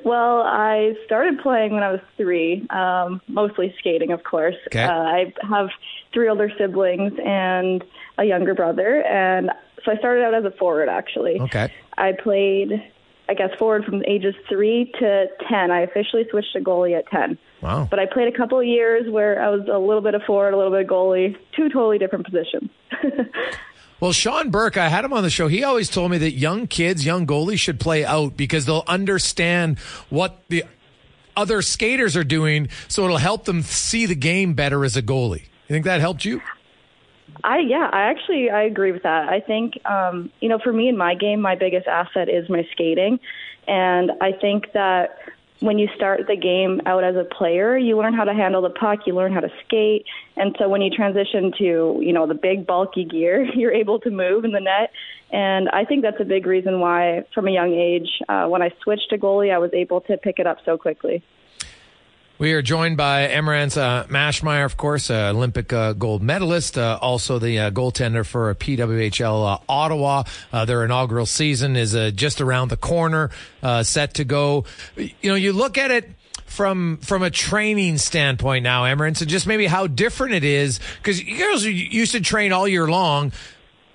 [0.03, 4.55] Well, I started playing when I was three, um, mostly skating, of course.
[4.67, 4.83] Okay.
[4.83, 5.69] Uh, I have
[6.13, 7.83] three older siblings and
[8.17, 9.49] a younger brother, and
[9.83, 11.39] so I started out as a forward, actually.
[11.39, 11.71] Okay.
[11.97, 12.83] I played,
[13.29, 15.71] I guess, forward from ages three to 10.
[15.71, 17.37] I officially switched to goalie at 10.
[17.61, 17.87] Wow.
[17.89, 20.53] But I played a couple of years where I was a little bit of forward,
[20.53, 22.69] a little bit of goalie, two totally different positions.
[24.03, 25.47] Well, Sean Burke, I had him on the show.
[25.47, 29.79] He always told me that young kids, young goalies should play out because they'll understand
[30.09, 30.65] what the
[31.37, 35.43] other skaters are doing, so it'll help them see the game better as a goalie.
[35.43, 36.41] You think that helped you?
[37.43, 39.29] I yeah, I actually I agree with that.
[39.29, 42.67] I think um, you know, for me in my game, my biggest asset is my
[42.71, 43.19] skating,
[43.67, 45.17] and I think that
[45.59, 48.69] when you start the game out as a player, you learn how to handle the
[48.69, 52.35] puck, you learn how to skate, and so when you transition to you know the
[52.35, 54.91] big bulky gear, you're able to move in the net.
[55.31, 58.69] And I think that's a big reason why, from a young age, uh, when I
[58.83, 61.23] switched to goalie, I was able to pick it up so quickly.
[62.39, 66.97] We are joined by Emerance uh, Maschmeyer, of course, uh, Olympic uh, gold medalist, uh,
[66.99, 70.23] also the uh, goaltender for PWHL uh, Ottawa.
[70.51, 73.29] Uh, their inaugural season is just around the corner,
[73.83, 74.65] set to go.
[74.97, 76.09] You know, you look at it
[76.47, 81.21] from from a training standpoint now, Emerance, and just maybe how different it is because
[81.21, 83.31] you girls used to train all year long,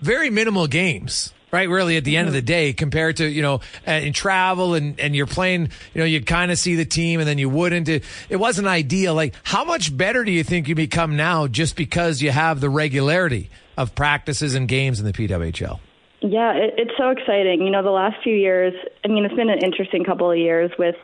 [0.00, 3.60] very minimal games right really at the end of the day compared to you know
[3.86, 7.20] uh, in travel and and you're playing you know you'd kind of see the team
[7.20, 7.88] and then you wouldn't.
[7.88, 9.14] It, it wasn't ideal.
[9.14, 12.70] Like how much better do you think you become now just because you have the
[12.70, 15.78] regularity of practices and games in the pwhl
[16.20, 17.62] Yeah, it, it's so exciting.
[17.62, 20.70] You know, the last few years, I mean, it's been an interesting couple of years
[20.78, 20.96] with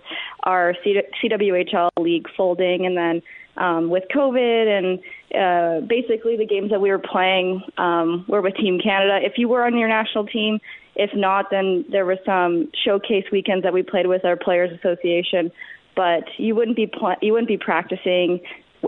[0.43, 3.23] our C- CWHL league folding and then
[3.57, 4.99] um, with COVID and
[5.33, 9.19] uh, basically the games that we were playing um, were with Team Canada.
[9.23, 10.61] If you were on your national team,
[10.97, 15.51] if not, then there were some showcase weekends that we played with our Players Association,
[15.97, 18.41] but you wouldn't be pl- you wouldn't be practicing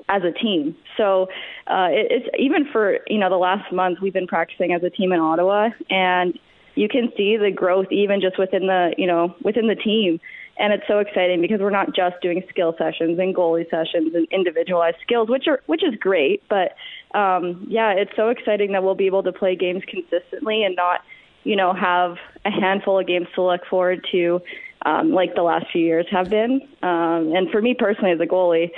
[0.08, 0.76] as a team.
[0.96, 1.28] So
[1.66, 4.90] uh, it, it's even for you know the last month we've been practicing as a
[4.90, 6.38] team in Ottawa, and
[6.74, 10.20] you can see the growth even just within the you know within the team.
[10.58, 14.26] And it's so exciting because we're not just doing skill sessions and goalie sessions and
[14.30, 16.42] individualized skills, which are which is great.
[16.48, 16.76] But
[17.16, 21.02] um, yeah, it's so exciting that we'll be able to play games consistently and not
[21.44, 24.40] you know have a handful of games to look forward to,
[24.86, 26.62] um, like the last few years have been.
[26.82, 28.70] Um, and for me personally, as a goalie,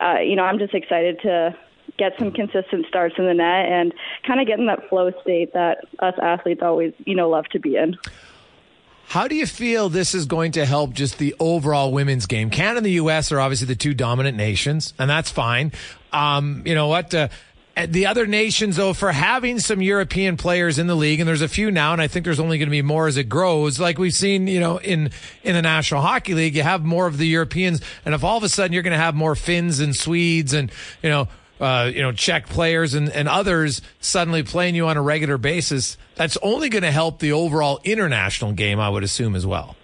[0.00, 1.54] uh, you know, I'm just excited to
[1.98, 3.92] get some consistent starts in the net and
[4.26, 7.58] kind of get in that flow state that us athletes always, you know, love to
[7.58, 7.96] be in.
[9.08, 12.50] How do you feel this is going to help just the overall women's game?
[12.50, 13.32] Canada and the U.S.
[13.32, 15.72] are obviously the two dominant nations, and that's fine.
[16.12, 17.14] Um, you know what?
[17.14, 17.28] Uh,
[17.86, 21.48] the other nations, though, for having some European players in the league, and there's a
[21.48, 23.80] few now, and I think there's only going to be more as it grows.
[23.80, 25.10] Like we've seen, you know, in
[25.42, 28.42] in the National Hockey League, you have more of the Europeans, and if all of
[28.42, 30.70] a sudden you're going to have more Finns and Swedes and
[31.02, 31.28] you know
[31.60, 35.96] uh, you know, Czech players and, and others suddenly playing you on a regular basis,
[36.14, 39.76] that's only going to help the overall international game, I would assume, as well.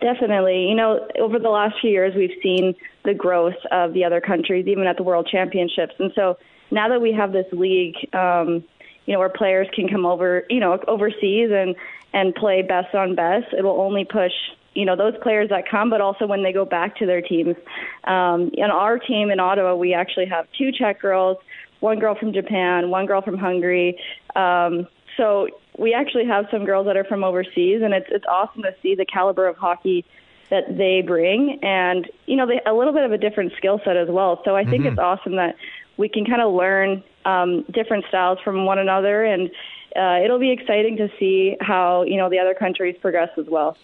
[0.00, 0.68] Definitely.
[0.68, 2.74] You know, over the last few years, we've seen
[3.04, 5.94] the growth of the other countries, even at the World Championships.
[5.98, 6.38] And so
[6.70, 8.64] now that we have this league, um,
[9.06, 11.76] you know, where players can come over, you know, overseas and,
[12.12, 14.32] and play best on best, it will only push
[14.74, 17.56] you know those players that come, but also when they go back to their teams.
[18.04, 21.38] Um, in our team in Ottawa, we actually have two Czech girls,
[21.80, 23.98] one girl from Japan, one girl from Hungary.
[24.34, 28.62] Um, so we actually have some girls that are from overseas, and it's it's awesome
[28.62, 30.04] to see the caliber of hockey
[30.50, 33.96] that they bring, and you know, they, a little bit of a different skill set
[33.96, 34.42] as well.
[34.44, 35.56] So I think it's awesome that
[35.96, 39.50] we can kind of learn um, different styles from one another, and
[39.96, 43.76] uh, it'll be exciting to see how you know the other countries progress as well.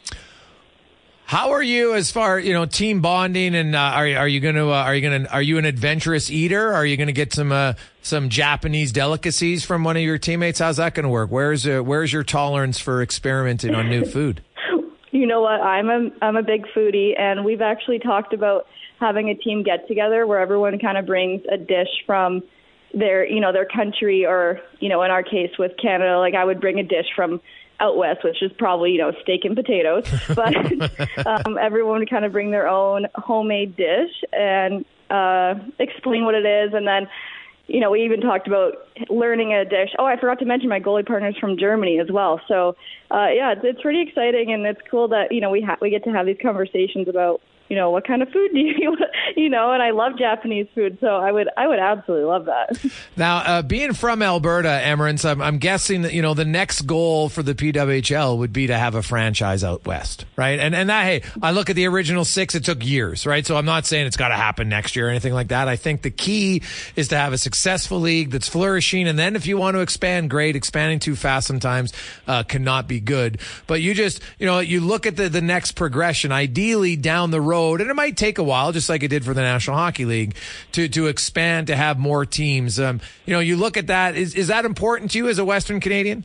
[1.29, 4.55] How are you as far you know team bonding and uh, are are you going
[4.55, 6.73] to uh, are you going to are you an adventurous eater?
[6.73, 10.59] Are you going to get some uh, some Japanese delicacies from one of your teammates?
[10.59, 11.31] How's that going to work?
[11.31, 14.43] Where's uh, where's your tolerance for experimenting on new food?
[15.11, 15.61] You know what?
[15.63, 18.67] I'm a I'm a big foodie, and we've actually talked about
[19.01, 22.43] having a team get together where everyone kind of brings a dish from
[22.93, 26.45] their you know their country, or you know in our case with Canada, like I
[26.45, 27.41] would bring a dish from
[27.81, 30.55] out west, which is probably you know steak and potatoes, but
[31.27, 36.47] um, everyone would kind of bring their own homemade dish and uh, explain what it
[36.47, 37.09] is, and then
[37.69, 39.91] you know, we even talked about learning a dish.
[39.99, 42.41] Oh, I forgot to mention my goalie partner's from Germany as well.
[42.49, 42.77] So,
[43.11, 45.91] uh, yeah, it's, it's pretty exciting, and it's cool that you know we ha- we
[45.91, 48.97] get to have these conversations about you know what kind of food do you
[49.37, 52.79] you know, and I love Japanese food, so I would I would absolutely love that.
[53.17, 57.29] Now, uh, being from Alberta, Emerance, I'm, I'm guessing that you know the next goal
[57.29, 60.59] for the PWHL would be to have a franchise out west, right?
[60.59, 63.45] And and that hey, I look at the original six; it took years, right?
[63.45, 65.69] So I'm not saying it's got to happen next year or anything like that.
[65.69, 66.63] I think the key
[66.97, 70.31] is to have a successful league that's flourishing, and then if you want to expand,
[70.31, 70.55] great.
[70.55, 71.93] Expanding too fast sometimes
[72.27, 73.41] uh, cannot be good.
[73.67, 77.41] But you just you know you look at the the next progression, ideally down the
[77.41, 80.05] road, and it might take a while, just like it did for the National Hockey
[80.05, 80.35] League,
[80.73, 82.81] to to expand to have more teams.
[82.81, 84.17] Um, you know, you look at that.
[84.17, 86.25] Is is that important to you as a Western Canadian?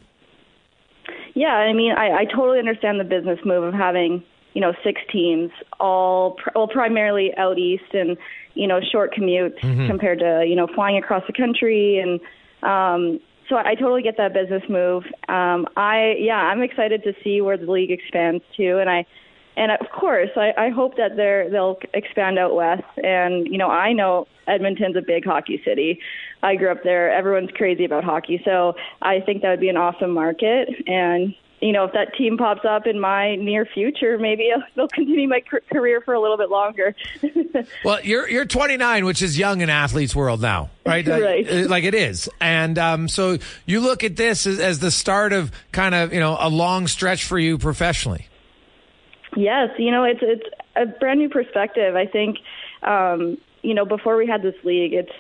[1.36, 5.02] Yeah, I mean, I, I totally understand the business move of having you know six
[5.12, 8.18] teams, all pr- well primarily out east, and
[8.54, 12.20] you know short commutes compared to you know flying across the country, and
[12.62, 13.20] um,
[13.50, 15.04] so I totally get that business move.
[15.28, 19.06] Um, I yeah, I'm excited to see where the league expands to, and I
[19.58, 22.84] and of course I, I hope that they're they'll expand out west.
[23.04, 26.00] And you know, I know Edmonton's a big hockey city.
[26.42, 27.12] I grew up there.
[27.12, 30.70] Everyone's crazy about hockey, so I think that would be an awesome market.
[30.88, 35.30] And you know, if that team pops up in my near future, maybe they'll continue
[35.30, 36.96] my career for a little bit longer.
[37.86, 41.08] Well, you're you're 29, which is young in athletes' world now, right?
[41.08, 41.48] Right.
[41.48, 43.38] uh, Like it is, and um, so
[43.68, 46.88] you look at this as, as the start of kind of you know a long
[46.88, 48.28] stretch for you professionally.
[49.36, 51.96] Yes, you know, it's it's a brand new perspective.
[51.96, 52.38] I think,
[52.84, 55.12] um, you know, before we had this league, it's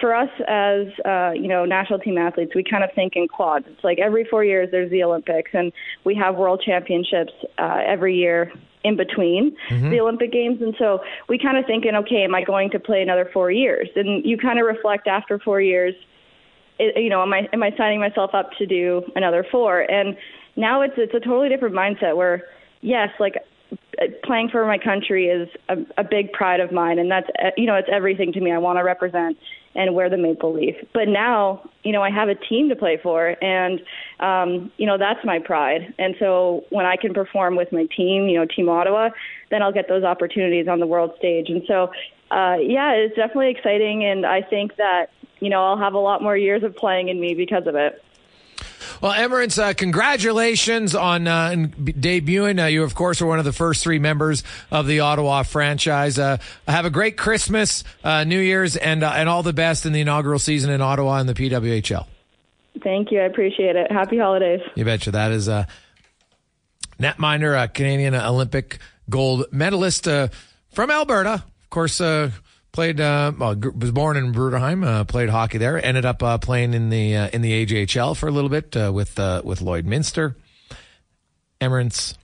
[0.00, 3.66] for us as uh, you know national team athletes, we kind of think in quads.
[3.68, 5.72] It's like every four years there's the Olympics, and
[6.04, 9.54] we have world championships uh, every year in between
[9.90, 13.02] the Olympic Games, and so we kind of thinking, okay, am I going to play
[13.02, 13.88] another four years?
[13.94, 15.94] And you kind of reflect after four years
[16.80, 19.82] it, you know, am I am I signing myself up to do another four?
[19.82, 20.16] And
[20.56, 22.44] now it's it's a totally different mindset where
[22.80, 23.34] yes, like
[24.24, 27.74] playing for my country is a, a big pride of mine, and that's you know
[27.74, 28.52] it's everything to me.
[28.52, 29.36] I want to represent
[29.74, 30.74] and wear the maple leaf.
[30.92, 33.80] But now, you know, I have a team to play for, and
[34.18, 35.94] um, you know that's my pride.
[35.98, 39.10] And so when I can perform with my team, you know, Team Ottawa,
[39.50, 41.48] then I'll get those opportunities on the world stage.
[41.48, 41.90] And so,
[42.30, 45.06] uh, yeah, it's definitely exciting, and I think that
[45.40, 48.02] you know I'll have a lot more years of playing in me because of it.
[49.00, 52.62] Well, Emerance, uh, congratulations on uh, debuting.
[52.62, 56.18] Uh, you, of course, are one of the first three members of the Ottawa franchise.
[56.18, 56.36] Uh,
[56.68, 60.02] have a great Christmas, uh, New Year's, and uh, and all the best in the
[60.02, 62.06] inaugural season in Ottawa and the PWHL.
[62.82, 63.90] Thank you, I appreciate it.
[63.90, 64.60] Happy holidays.
[64.74, 65.12] You betcha.
[65.12, 65.64] That is uh,
[66.98, 70.28] netminder, a Canadian Olympic gold medalist uh,
[70.72, 71.42] from Alberta.
[71.62, 72.32] Of course, uh,
[72.72, 74.84] played uh, well, was born in Bruderheim.
[74.84, 75.84] Uh, played hockey there.
[75.84, 78.90] Ended up uh, playing in the uh, in the AJHL for a little bit uh,
[78.94, 80.36] with uh, with Lloyd Minster,
[81.60, 82.14] Emerance,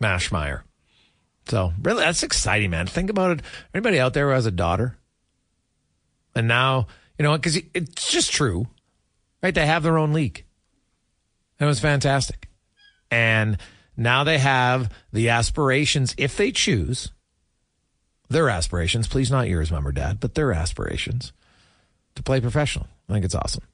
[0.00, 0.62] Maschmeyer.
[1.46, 2.86] So really, that's exciting, man.
[2.86, 3.44] Think about it.
[3.74, 4.98] Anybody out there who has a daughter,
[6.34, 6.86] and now
[7.18, 8.68] you know because it's just true,
[9.42, 9.54] right?
[9.54, 10.44] They have their own league.
[11.58, 12.48] That was fantastic.
[13.10, 13.58] And
[13.96, 17.10] now they have the aspirations, if they choose,
[18.28, 21.32] their aspirations, please not yours, mom or dad, but their aspirations
[22.14, 22.86] to play professional.
[23.08, 23.64] I think it's awesome.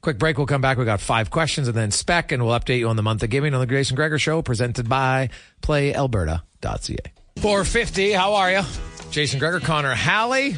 [0.00, 0.38] Quick break.
[0.38, 0.78] We'll come back.
[0.78, 3.30] We got five questions and then spec, and we'll update you on the month of
[3.30, 5.30] giving on the Jason Gregor Show, presented by
[5.62, 7.12] PlayAlberta.ca.
[7.38, 8.12] 450.
[8.12, 8.62] How are you?
[9.10, 10.56] Jason Gregor, Connor Halley.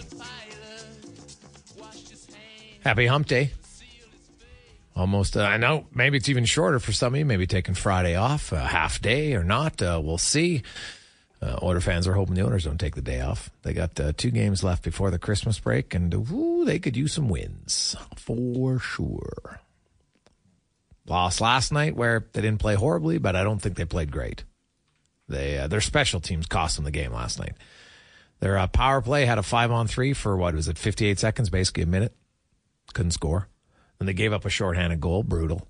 [2.85, 3.53] Happy Hump Day.
[4.95, 7.25] Almost, uh, I know maybe it's even shorter for some of you.
[7.25, 9.81] Maybe taking Friday off, a half day or not.
[9.81, 10.62] Uh, we'll see.
[11.41, 13.51] Uh, Oilers fans are hoping the owners don't take the day off.
[13.62, 17.12] They got uh, two games left before the Christmas break, and woo, they could use
[17.12, 19.61] some wins for sure.
[21.07, 24.45] Lost last night where they didn't play horribly, but I don't think they played great.
[25.28, 27.55] They uh, their special teams cost them the game last night.
[28.41, 31.51] Their uh, power play had a five on three for what was it, 58 seconds,
[31.51, 32.14] basically a minute.
[32.95, 33.49] Couldn't score.
[33.99, 35.66] And they gave up a shorthanded goal, brutal.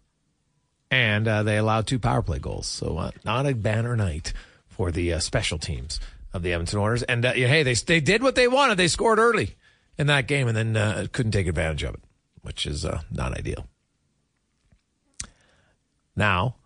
[0.90, 2.66] And uh, they allowed two power play goals.
[2.66, 4.32] So uh, not a banner night
[4.78, 6.00] for the uh, special teams
[6.32, 7.02] of the Edmonton Oilers.
[7.02, 8.78] And uh, hey, they they did what they wanted.
[8.78, 9.56] They scored early
[9.98, 12.00] in that game and then uh, couldn't take advantage of it,
[12.40, 13.66] which is uh, not ideal.
[16.16, 16.56] Now,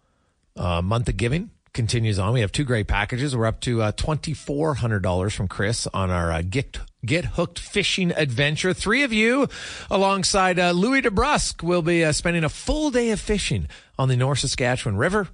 [0.57, 2.35] month of giving continues on.
[2.35, 3.37] We have two great packages.
[3.37, 8.75] We're up to uh, $2,400 from Chris on our uh, Get, Get Hooked Fishing Adventure.
[8.75, 9.49] Three of you,
[9.91, 14.17] alongside uh, Louie DeBrusk, will be uh, spending a full day of fishing on the
[14.17, 15.29] North Saskatchewan River.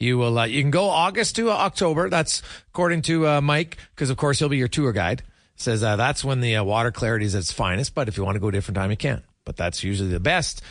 [0.00, 0.38] You will.
[0.38, 2.08] Uh, you can go August to October.
[2.08, 5.22] That's according to uh, Mike, because of course he'll be your tour guide.
[5.56, 7.94] Says that's when the water clarity is its finest.
[7.94, 9.22] But if you want to go a different time, you can.
[9.44, 10.62] But that's usually the best.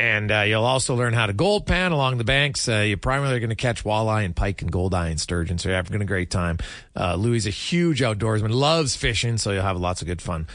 [0.00, 2.68] And uh, you'll also learn how to gold pan along the banks.
[2.68, 5.58] Uh, you're primarily going to catch walleye and pike and goldeye and sturgeon.
[5.58, 6.58] So you're having a great time.
[6.96, 10.48] Uh, Louie is a huge outdoorsman, loves fishing, so you'll have lots of good fun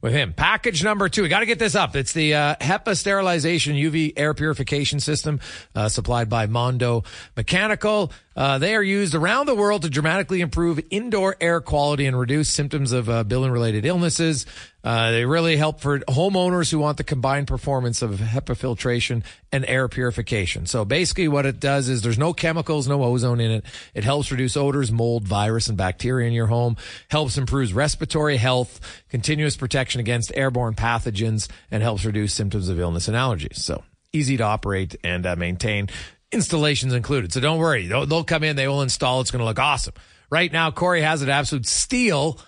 [0.00, 0.32] with him.
[0.32, 1.22] Package number two.
[1.22, 1.96] We got to get this up.
[1.96, 5.40] It's the uh, HEPA sterilization UV air purification system
[5.74, 7.04] uh, supplied by Mondo
[7.36, 8.12] Mechanical.
[8.36, 12.48] Uh, they are used around the world to dramatically improve indoor air quality and reduce
[12.48, 14.46] symptoms of uh, building related illnesses.
[14.82, 19.64] Uh, they really help for homeowners who want the combined performance of HEPA filtration and
[19.66, 20.66] air purification.
[20.66, 23.64] So basically what it does is there's no chemicals, no ozone in it.
[23.94, 26.76] It helps reduce odors, mold, virus, and bacteria in your home,
[27.08, 33.08] helps improve respiratory health, continuous protection against airborne pathogens, and helps reduce symptoms of illness
[33.08, 33.56] and allergies.
[33.56, 35.88] So easy to operate and uh, maintain
[36.34, 37.32] installations included.
[37.32, 37.86] So don't worry.
[37.86, 39.20] They'll, they'll come in, they will install.
[39.20, 39.94] It's going to look awesome.
[40.30, 42.40] Right now, Corey has an absolute steal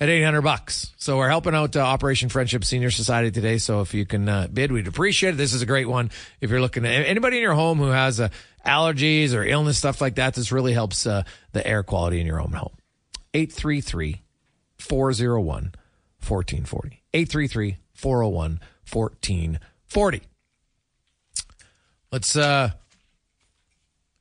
[0.00, 0.92] at 800 bucks.
[0.96, 3.58] So we're helping out uh, Operation Friendship Senior Society today.
[3.58, 5.36] So if you can uh, bid, we'd appreciate it.
[5.36, 6.10] This is a great one.
[6.40, 8.30] If you're looking at anybody in your home who has uh,
[8.66, 11.22] allergies or illness, stuff like that, this really helps uh,
[11.52, 12.72] the air quality in your own home.
[13.34, 14.22] 833
[14.78, 15.74] 401
[16.26, 17.02] 1440.
[17.12, 18.60] 833 401
[18.92, 20.22] 1440.
[22.10, 22.70] Let's uh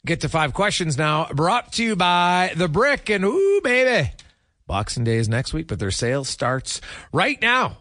[0.05, 1.27] get to five questions now.
[1.33, 3.09] Brought to you by The Brick.
[3.09, 4.11] And ooh, baby,
[4.67, 6.81] Boxing Day is next week, but their sale starts
[7.11, 7.77] right now.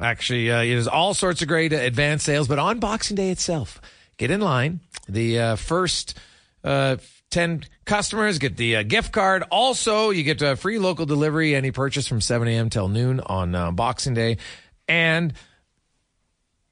[0.00, 3.80] Actually, uh, there's all sorts of great advanced sales, but on Boxing Day itself,
[4.16, 4.80] get in line.
[5.08, 6.18] The uh, first
[6.64, 6.96] uh,
[7.30, 9.44] 10 customers get the uh, gift card.
[9.50, 12.70] Also, you get a free local delivery, any purchase from 7 a.m.
[12.70, 14.38] till noon on uh, Boxing Day.
[14.88, 15.34] And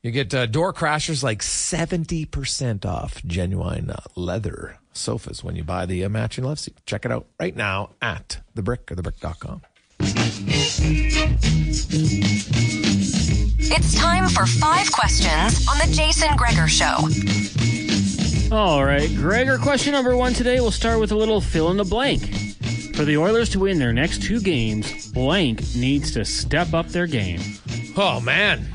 [0.02, 5.86] you get uh, door crashers like 70% off genuine uh, leather sofas when you buy
[5.86, 6.76] the uh, matching love seat.
[6.86, 9.62] Check it out right now at thebrick or thebrick.com.
[13.70, 17.08] It's time for five questions on the Jason Gregor Show.
[18.54, 20.60] All right, Gregor, question number one today.
[20.60, 22.22] We'll start with a little fill in the blank.
[22.94, 27.06] For the Oilers to win their next two games, blank needs to step up their
[27.06, 27.40] game.
[27.96, 28.66] Oh, man.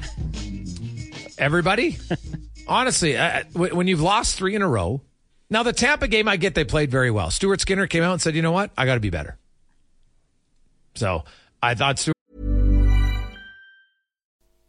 [1.44, 1.98] Everybody?
[2.70, 5.02] Honestly, uh, when you've lost three in a row,
[5.50, 7.32] now the Tampa game, I get they played very well.
[7.32, 8.72] Stuart Skinner came out and said, "You know what?
[8.78, 9.38] I got to be better."
[10.96, 11.26] So
[11.62, 12.14] I thought Stuart.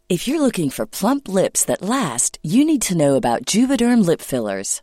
[0.09, 4.20] If you're looking for plump lips that last, you need to know about Juvederm lip
[4.20, 4.83] fillers.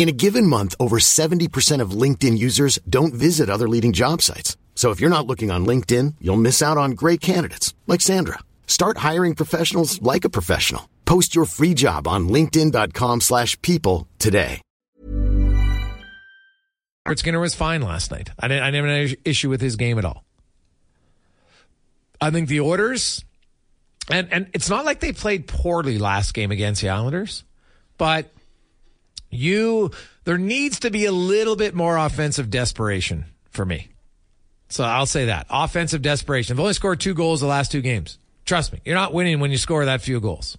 [0.00, 4.56] In a given month, over 70% of LinkedIn users don't visit other leading job sites.
[4.74, 8.38] So if you're not looking on LinkedIn, you'll miss out on great candidates like Sandra.
[8.66, 10.88] Start hiring professionals like a professional.
[11.04, 14.62] Post your free job on linkedin.com/people today.
[17.04, 18.30] Robert Skinner was fine last night.
[18.38, 20.24] I didn't I didn't have an issue with his game at all.
[22.22, 23.22] I think the Oilers
[24.10, 27.44] and and it's not like they played poorly last game against the Islanders,
[27.98, 28.32] but
[29.30, 29.90] you
[30.24, 33.88] there needs to be a little bit more offensive desperation for me.
[34.68, 35.46] So I'll say that.
[35.50, 36.54] Offensive desperation.
[36.54, 38.18] I've only scored two goals the last two games.
[38.44, 40.56] Trust me, you're not winning when you score that few goals.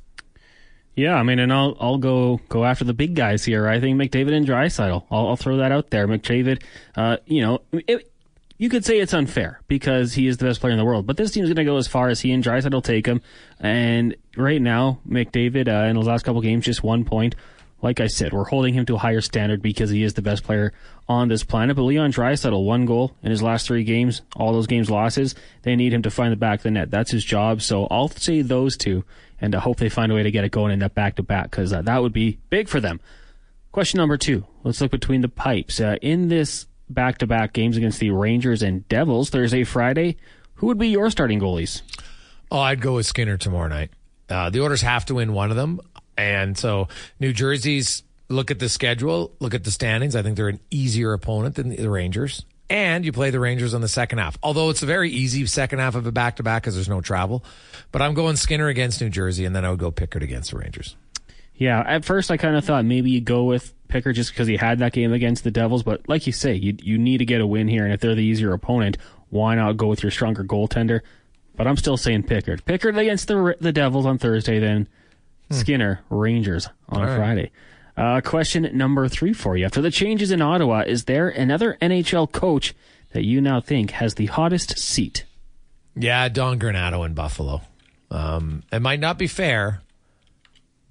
[0.96, 3.68] Yeah, I mean, and I'll I'll go go after the big guys here.
[3.68, 5.06] I think McDavid and Draisaitl.
[5.10, 6.08] I'll, I'll throw that out there.
[6.08, 6.62] McDavid,
[6.96, 8.12] uh, you know, it,
[8.58, 11.18] you could say it's unfair because he is the best player in the world, but
[11.18, 13.22] this team's going to go as far as he and Draisaitl take him.
[13.60, 17.36] And right now, McDavid uh, in the last couple games, just one point.
[17.82, 20.44] Like I said, we're holding him to a higher standard because he is the best
[20.44, 20.72] player
[21.08, 21.76] on this planet.
[21.76, 25.36] But Leon Draisaitl, one goal in his last three games, all those games losses.
[25.64, 26.92] They need him to find the back of the net.
[26.92, 27.62] That's his job.
[27.62, 29.04] So I'll say those two,
[29.40, 31.24] and I hope they find a way to get it going in that back to
[31.24, 33.00] back because uh, that would be big for them.
[33.72, 34.46] Question number two.
[34.64, 35.80] Let's look between the pipes.
[35.80, 40.18] Uh, in this back to back games against the Rangers and Devils, Thursday, Friday,
[40.56, 41.82] who would be your starting goalies?
[42.52, 43.92] Oh, I'd go with Skinner tomorrow night.
[44.30, 45.80] Uh, the Oilers have to win one of them.
[46.22, 46.88] And so
[47.20, 50.16] New Jersey's look at the schedule, look at the standings.
[50.16, 52.46] I think they're an easier opponent than the Rangers.
[52.70, 54.38] And you play the Rangers on the second half.
[54.42, 57.02] Although it's a very easy second half of a back to back because there's no
[57.02, 57.44] travel.
[57.92, 60.58] But I'm going Skinner against New Jersey, and then I would go Pickard against the
[60.58, 60.96] Rangers.
[61.56, 64.56] Yeah, at first I kind of thought maybe you go with Pickard just because he
[64.56, 65.84] had that game against the Devils.
[65.84, 68.16] But like you say, you you need to get a win here, and if they're
[68.16, 68.98] the easier opponent,
[69.30, 71.02] why not go with your stronger goaltender?
[71.58, 72.64] But I'm still saying Pickard.
[72.64, 74.88] Pickard against the the Devils on Thursday, then
[75.54, 77.18] Skinner Rangers on All a right.
[77.18, 77.52] Friday.
[77.98, 79.66] Uh, question number three for you.
[79.66, 82.74] After the changes in Ottawa, is there another NHL coach
[83.14, 85.26] that you now think has the hottest seat?
[85.96, 87.62] Yeah, Don Granato in Buffalo.
[88.10, 89.82] Um, it might not be fair,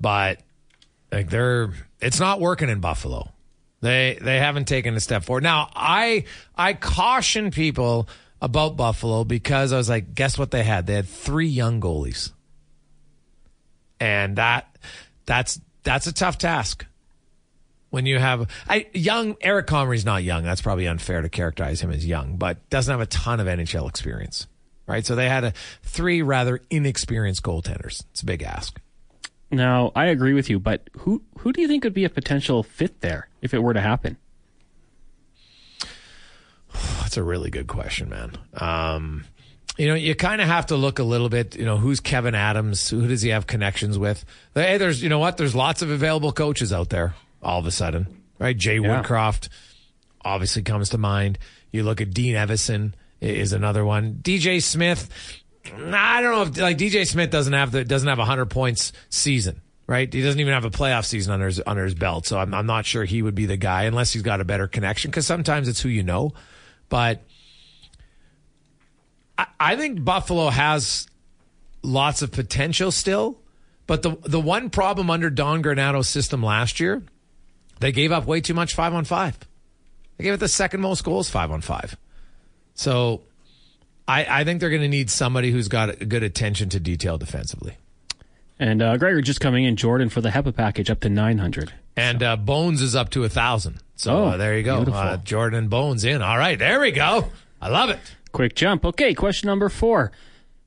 [0.00, 0.40] but
[1.11, 3.32] like they're it's not working in Buffalo.
[3.80, 5.42] They they haven't taken a step forward.
[5.42, 6.24] Now I
[6.56, 8.08] I caution people
[8.42, 10.86] about Buffalo because I was like, guess what they had?
[10.86, 12.32] They had three young goalies,
[14.01, 14.76] and that
[15.26, 16.86] that's that's a tough task.
[17.90, 20.44] When you have I young Eric Comrie's not young.
[20.44, 23.88] That's probably unfair to characterize him as young, but doesn't have a ton of NHL
[23.88, 24.46] experience
[24.90, 25.07] right?
[25.07, 28.05] So they had a, three rather inexperienced goaltenders.
[28.11, 28.80] It's a big ask.
[29.53, 32.62] Now, I agree with you, but who who do you think would be a potential
[32.62, 34.16] fit there if it were to happen?
[37.01, 38.36] That's a really good question, man.
[38.55, 39.24] Um,
[39.80, 41.56] you know, you kind of have to look a little bit.
[41.56, 42.90] You know, who's Kevyn Adams?
[42.90, 44.26] Who does he have connections with?
[44.54, 45.38] Hey, there's you know what?
[45.38, 47.14] There's lots of available coaches out there.
[47.42, 48.54] All of a sudden, right?
[48.54, 49.02] Jay Yeah.
[49.02, 49.48] Woodcroft
[50.22, 51.38] obviously comes to mind.
[51.72, 54.18] You look at Dean Evason is another one.
[54.20, 55.08] DJ Smith.
[55.64, 58.92] I don't know if like DJ Smith doesn't have the doesn't have a hundred points
[59.08, 60.12] season, right?
[60.12, 62.66] He doesn't even have a playoff season under his under his belt, so I'm I'm
[62.66, 65.10] not sure he would be the guy unless he's got a better connection.
[65.10, 66.34] Because sometimes it's who you know,
[66.90, 67.22] but
[69.41, 71.07] I, I think Buffalo has
[71.82, 73.38] lots of potential still.
[73.86, 77.03] But the the one problem under Don Granato's system last year,
[77.80, 79.36] they gave up way too much five on five.
[80.16, 81.97] They gave it the second most goals five on five.
[82.74, 83.22] So
[84.07, 87.18] I, I think they're going to need somebody who's got a good attention to detail
[87.18, 87.76] defensively.
[88.59, 91.72] And uh, Gregor just coming in, Jordan for the HEPA package up to 900.
[91.97, 93.80] And uh, Bones is up to a thousand.
[93.97, 94.82] So Oh, uh, there you go.
[94.82, 96.22] Uh, Jordan and Bones in.
[96.22, 97.28] All right, there we go.
[97.61, 97.99] I love it.
[98.32, 98.84] Quick jump.
[98.84, 100.12] Okay, question number four.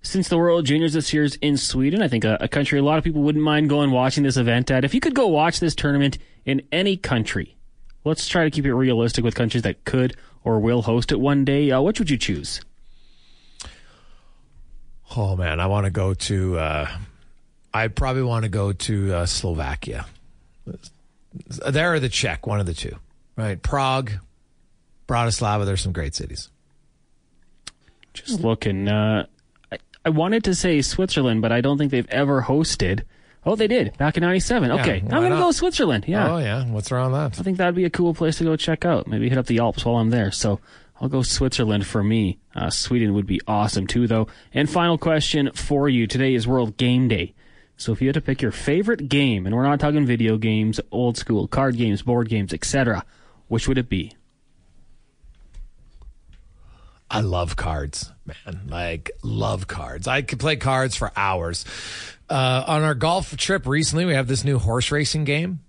[0.01, 2.83] Since the World Juniors this year is in Sweden, I think a, a country a
[2.83, 4.83] lot of people wouldn't mind going watching this event at.
[4.83, 7.55] If you could go watch this tournament in any country,
[8.03, 11.45] let's try to keep it realistic with countries that could or will host it one
[11.45, 11.71] day.
[11.71, 12.59] Uh, which would you choose?
[15.15, 16.59] Oh man, I want to go to.
[16.59, 16.87] Uh,
[17.73, 20.05] I probably want to go to uh, Slovakia.
[21.67, 22.97] There or the Czech, one of the two.
[23.35, 24.11] Right, Prague,
[25.07, 25.65] Bratislava.
[25.65, 26.49] There's some great cities.
[28.13, 28.87] Just looking.
[28.87, 29.25] Uh,
[29.71, 33.03] I, I wanted to say Switzerland, but I don't think they've ever hosted
[33.45, 34.69] Oh, they did back in '97.
[34.69, 35.39] Yeah, okay, I'm gonna not?
[35.39, 36.05] go Switzerland.
[36.07, 37.39] Yeah, Oh yeah, what's wrong with that?
[37.39, 39.07] I think that'd be a cool place to go check out.
[39.07, 40.31] Maybe hit up the Alps while I'm there.
[40.31, 40.59] So
[41.01, 42.39] I'll go Switzerland for me.
[42.55, 44.27] Uh, Sweden would be awesome too, though.
[44.53, 47.33] And final question for you today is World Game Day.
[47.75, 50.79] So if you had to pick your favorite game, and we're not talking video games,
[50.91, 53.03] old school card games, board games, etc.,
[53.49, 54.15] which would it be?
[57.13, 58.61] I love cards, man.
[58.67, 60.07] Like love cards.
[60.07, 61.63] I could play cards for hours.
[62.29, 65.59] Uh, on our golf trip recently, we have this new horse racing game.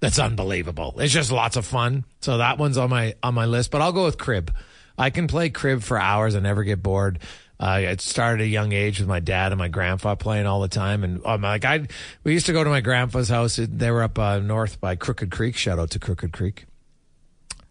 [0.00, 0.96] That's unbelievable.
[0.98, 2.04] It's just lots of fun.
[2.20, 3.70] So that one's on my on my list.
[3.70, 4.52] But I'll go with crib.
[4.98, 7.20] I can play crib for hours and never get bored.
[7.60, 10.62] Uh, it started at a young age with my dad and my grandpa playing all
[10.62, 11.86] the time, and um, like I,
[12.24, 13.56] we used to go to my grandpa's house.
[13.56, 15.56] They were up uh, north by Crooked Creek.
[15.56, 16.64] Shout out to Crooked Creek.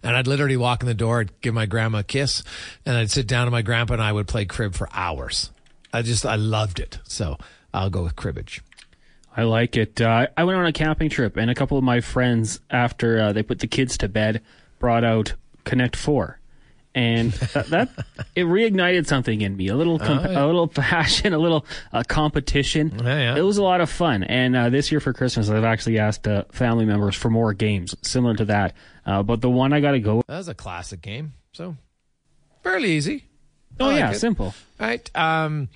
[0.02, 2.42] And I'd literally walk in the door, I'd give my grandma a kiss,
[2.86, 5.52] and I'd sit down to my grandpa and I would play crib for hours.
[5.94, 7.00] I just, I loved it.
[7.04, 7.38] So
[7.74, 8.62] I'll go with cribbage.
[9.36, 10.02] I like it.
[10.02, 13.34] Uh, I went on a camping trip, and a couple of my friends, after uh,
[13.34, 14.42] they put the kids to bed,
[14.80, 15.34] brought out
[15.66, 16.39] Connect Four,
[17.00, 17.90] and that, that
[18.36, 19.68] it reignited something in me.
[19.70, 20.44] A little, comp- Oh, yeah.
[20.44, 22.94] a little passion, a little uh, competition.
[23.04, 23.36] Yeah, yeah.
[23.38, 24.24] It was a lot of fun.
[24.24, 27.96] And uh, this year for Christmas, I've actually asked uh, family members for more games
[28.02, 28.74] similar to that.
[29.06, 30.18] Uh, but the one I got to go.
[30.18, 31.34] with That was a classic game.
[31.54, 31.76] So
[32.64, 33.26] fairly easy.
[33.80, 34.16] Oh like yeah, it.
[34.20, 34.54] simple.
[34.80, 35.10] Right.
[35.16, 35.70] Um,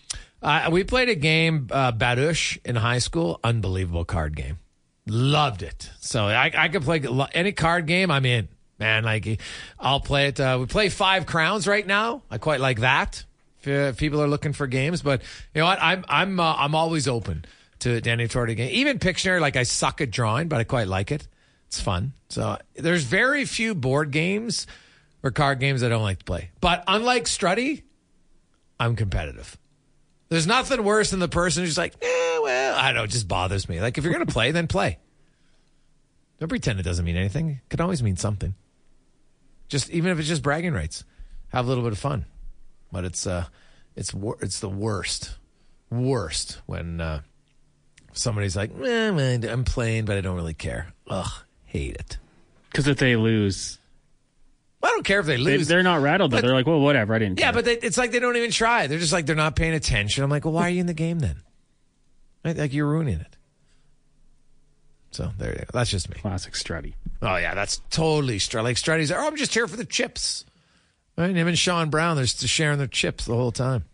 [0.71, 3.39] we played a game, uh, Badush, in high school.
[3.43, 4.59] Unbelievable card game.
[5.07, 5.89] Loved it.
[6.01, 7.01] So I, I could play
[7.33, 8.11] any card game.
[8.11, 8.47] I'm in,
[8.79, 9.03] man.
[9.03, 9.39] Like
[9.79, 10.39] I'll play it.
[10.39, 12.23] Uh, we play Five Crowns right now.
[12.29, 13.23] I quite like that.
[13.61, 15.21] If, uh, if people are looking for games, but
[15.53, 15.79] you know what?
[15.81, 17.45] I'm I'm uh, I'm always open
[17.79, 18.69] to Danny Torti game.
[18.71, 21.27] Even Pictionary, like I suck at drawing, but I quite like it.
[21.67, 22.13] It's fun.
[22.29, 24.67] So there's very few board games
[25.23, 26.51] or card games I don't like to play.
[26.61, 27.83] But unlike Strutty,
[28.79, 29.57] I'm competitive.
[30.29, 33.27] There's nothing worse than the person who's like, eh, well, I don't know, it just
[33.27, 33.79] bothers me.
[33.79, 34.97] Like, if you're to play, then play.
[36.39, 37.49] Don't pretend it doesn't mean anything.
[37.49, 38.55] It can always mean something.
[39.73, 41.03] Just even if it's just bragging rights,
[41.47, 42.25] have a little bit of fun.
[42.91, 43.45] But it's uh,
[43.95, 45.31] it's wor- it's the worst,
[45.89, 47.21] worst when uh,
[48.11, 50.93] somebody's like, eh, man, I'm playing, but I don't really care.
[51.09, 51.31] Ugh,
[51.65, 52.19] hate it.
[52.69, 53.79] Because if they lose,
[54.83, 55.67] I don't care if they they, lose.
[55.67, 56.29] they're not rattled.
[56.29, 56.37] Though.
[56.37, 57.15] But- they're like, well, whatever.
[57.15, 57.39] I didn't.
[57.39, 57.53] Yeah, care.
[57.53, 58.85] but they, it's like they don't even try.
[58.85, 60.23] They're just like they're not paying attention.
[60.23, 61.37] I'm like, well, why are you in the game then?
[62.43, 63.37] Like you're ruining it.
[65.15, 65.65] So there you go.
[65.73, 66.17] That's just me.
[66.19, 66.93] classic Strutty.
[67.21, 68.63] Oh yeah, that's totally Strut.
[68.63, 69.11] Like Strutty's.
[69.11, 70.45] Oh, I'm just here for the chips.
[71.17, 71.35] Right?
[71.35, 73.85] Him and Sean Brown, they're just sharing their chips the whole time.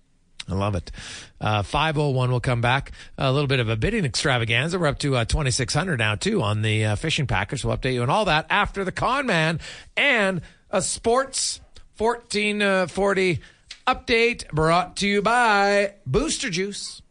[0.48, 0.92] I love it.
[1.40, 2.92] Uh, 501 will come back.
[3.18, 4.80] A little bit of a bidding extravaganza.
[4.80, 7.64] We're up to uh, 2600 now, too, on the uh, fishing package.
[7.64, 9.60] We'll update you on all that after the con man
[9.96, 10.42] and
[10.72, 11.60] a sports
[11.98, 13.42] 1440
[13.86, 17.02] update brought to you by Booster Juice.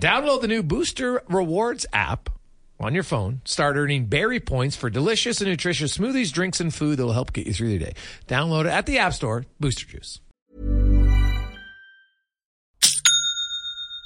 [0.00, 2.30] Download the new Booster Rewards app
[2.80, 3.40] on your phone.
[3.44, 7.32] Start earning berry points for delicious and nutritious smoothies, drinks, and food that will help
[7.32, 7.94] get you through your day.
[8.26, 9.44] Download it at the App Store.
[9.58, 10.20] Booster Juice.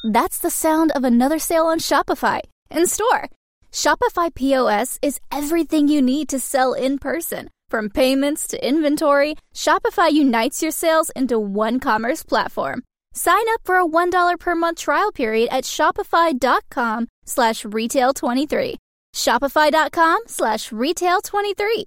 [0.04, 3.30] That's the sound of another sale on Shopify in store.
[3.72, 7.48] Shopify POS is everything you need to sell in person.
[7.70, 12.82] From payments to inventory, Shopify unites your sales into one commerce platform.
[13.14, 18.76] Sign up for a $1 per month trial period at shopify.com slash retail 23.
[19.14, 21.86] Shopify.com slash retail 23.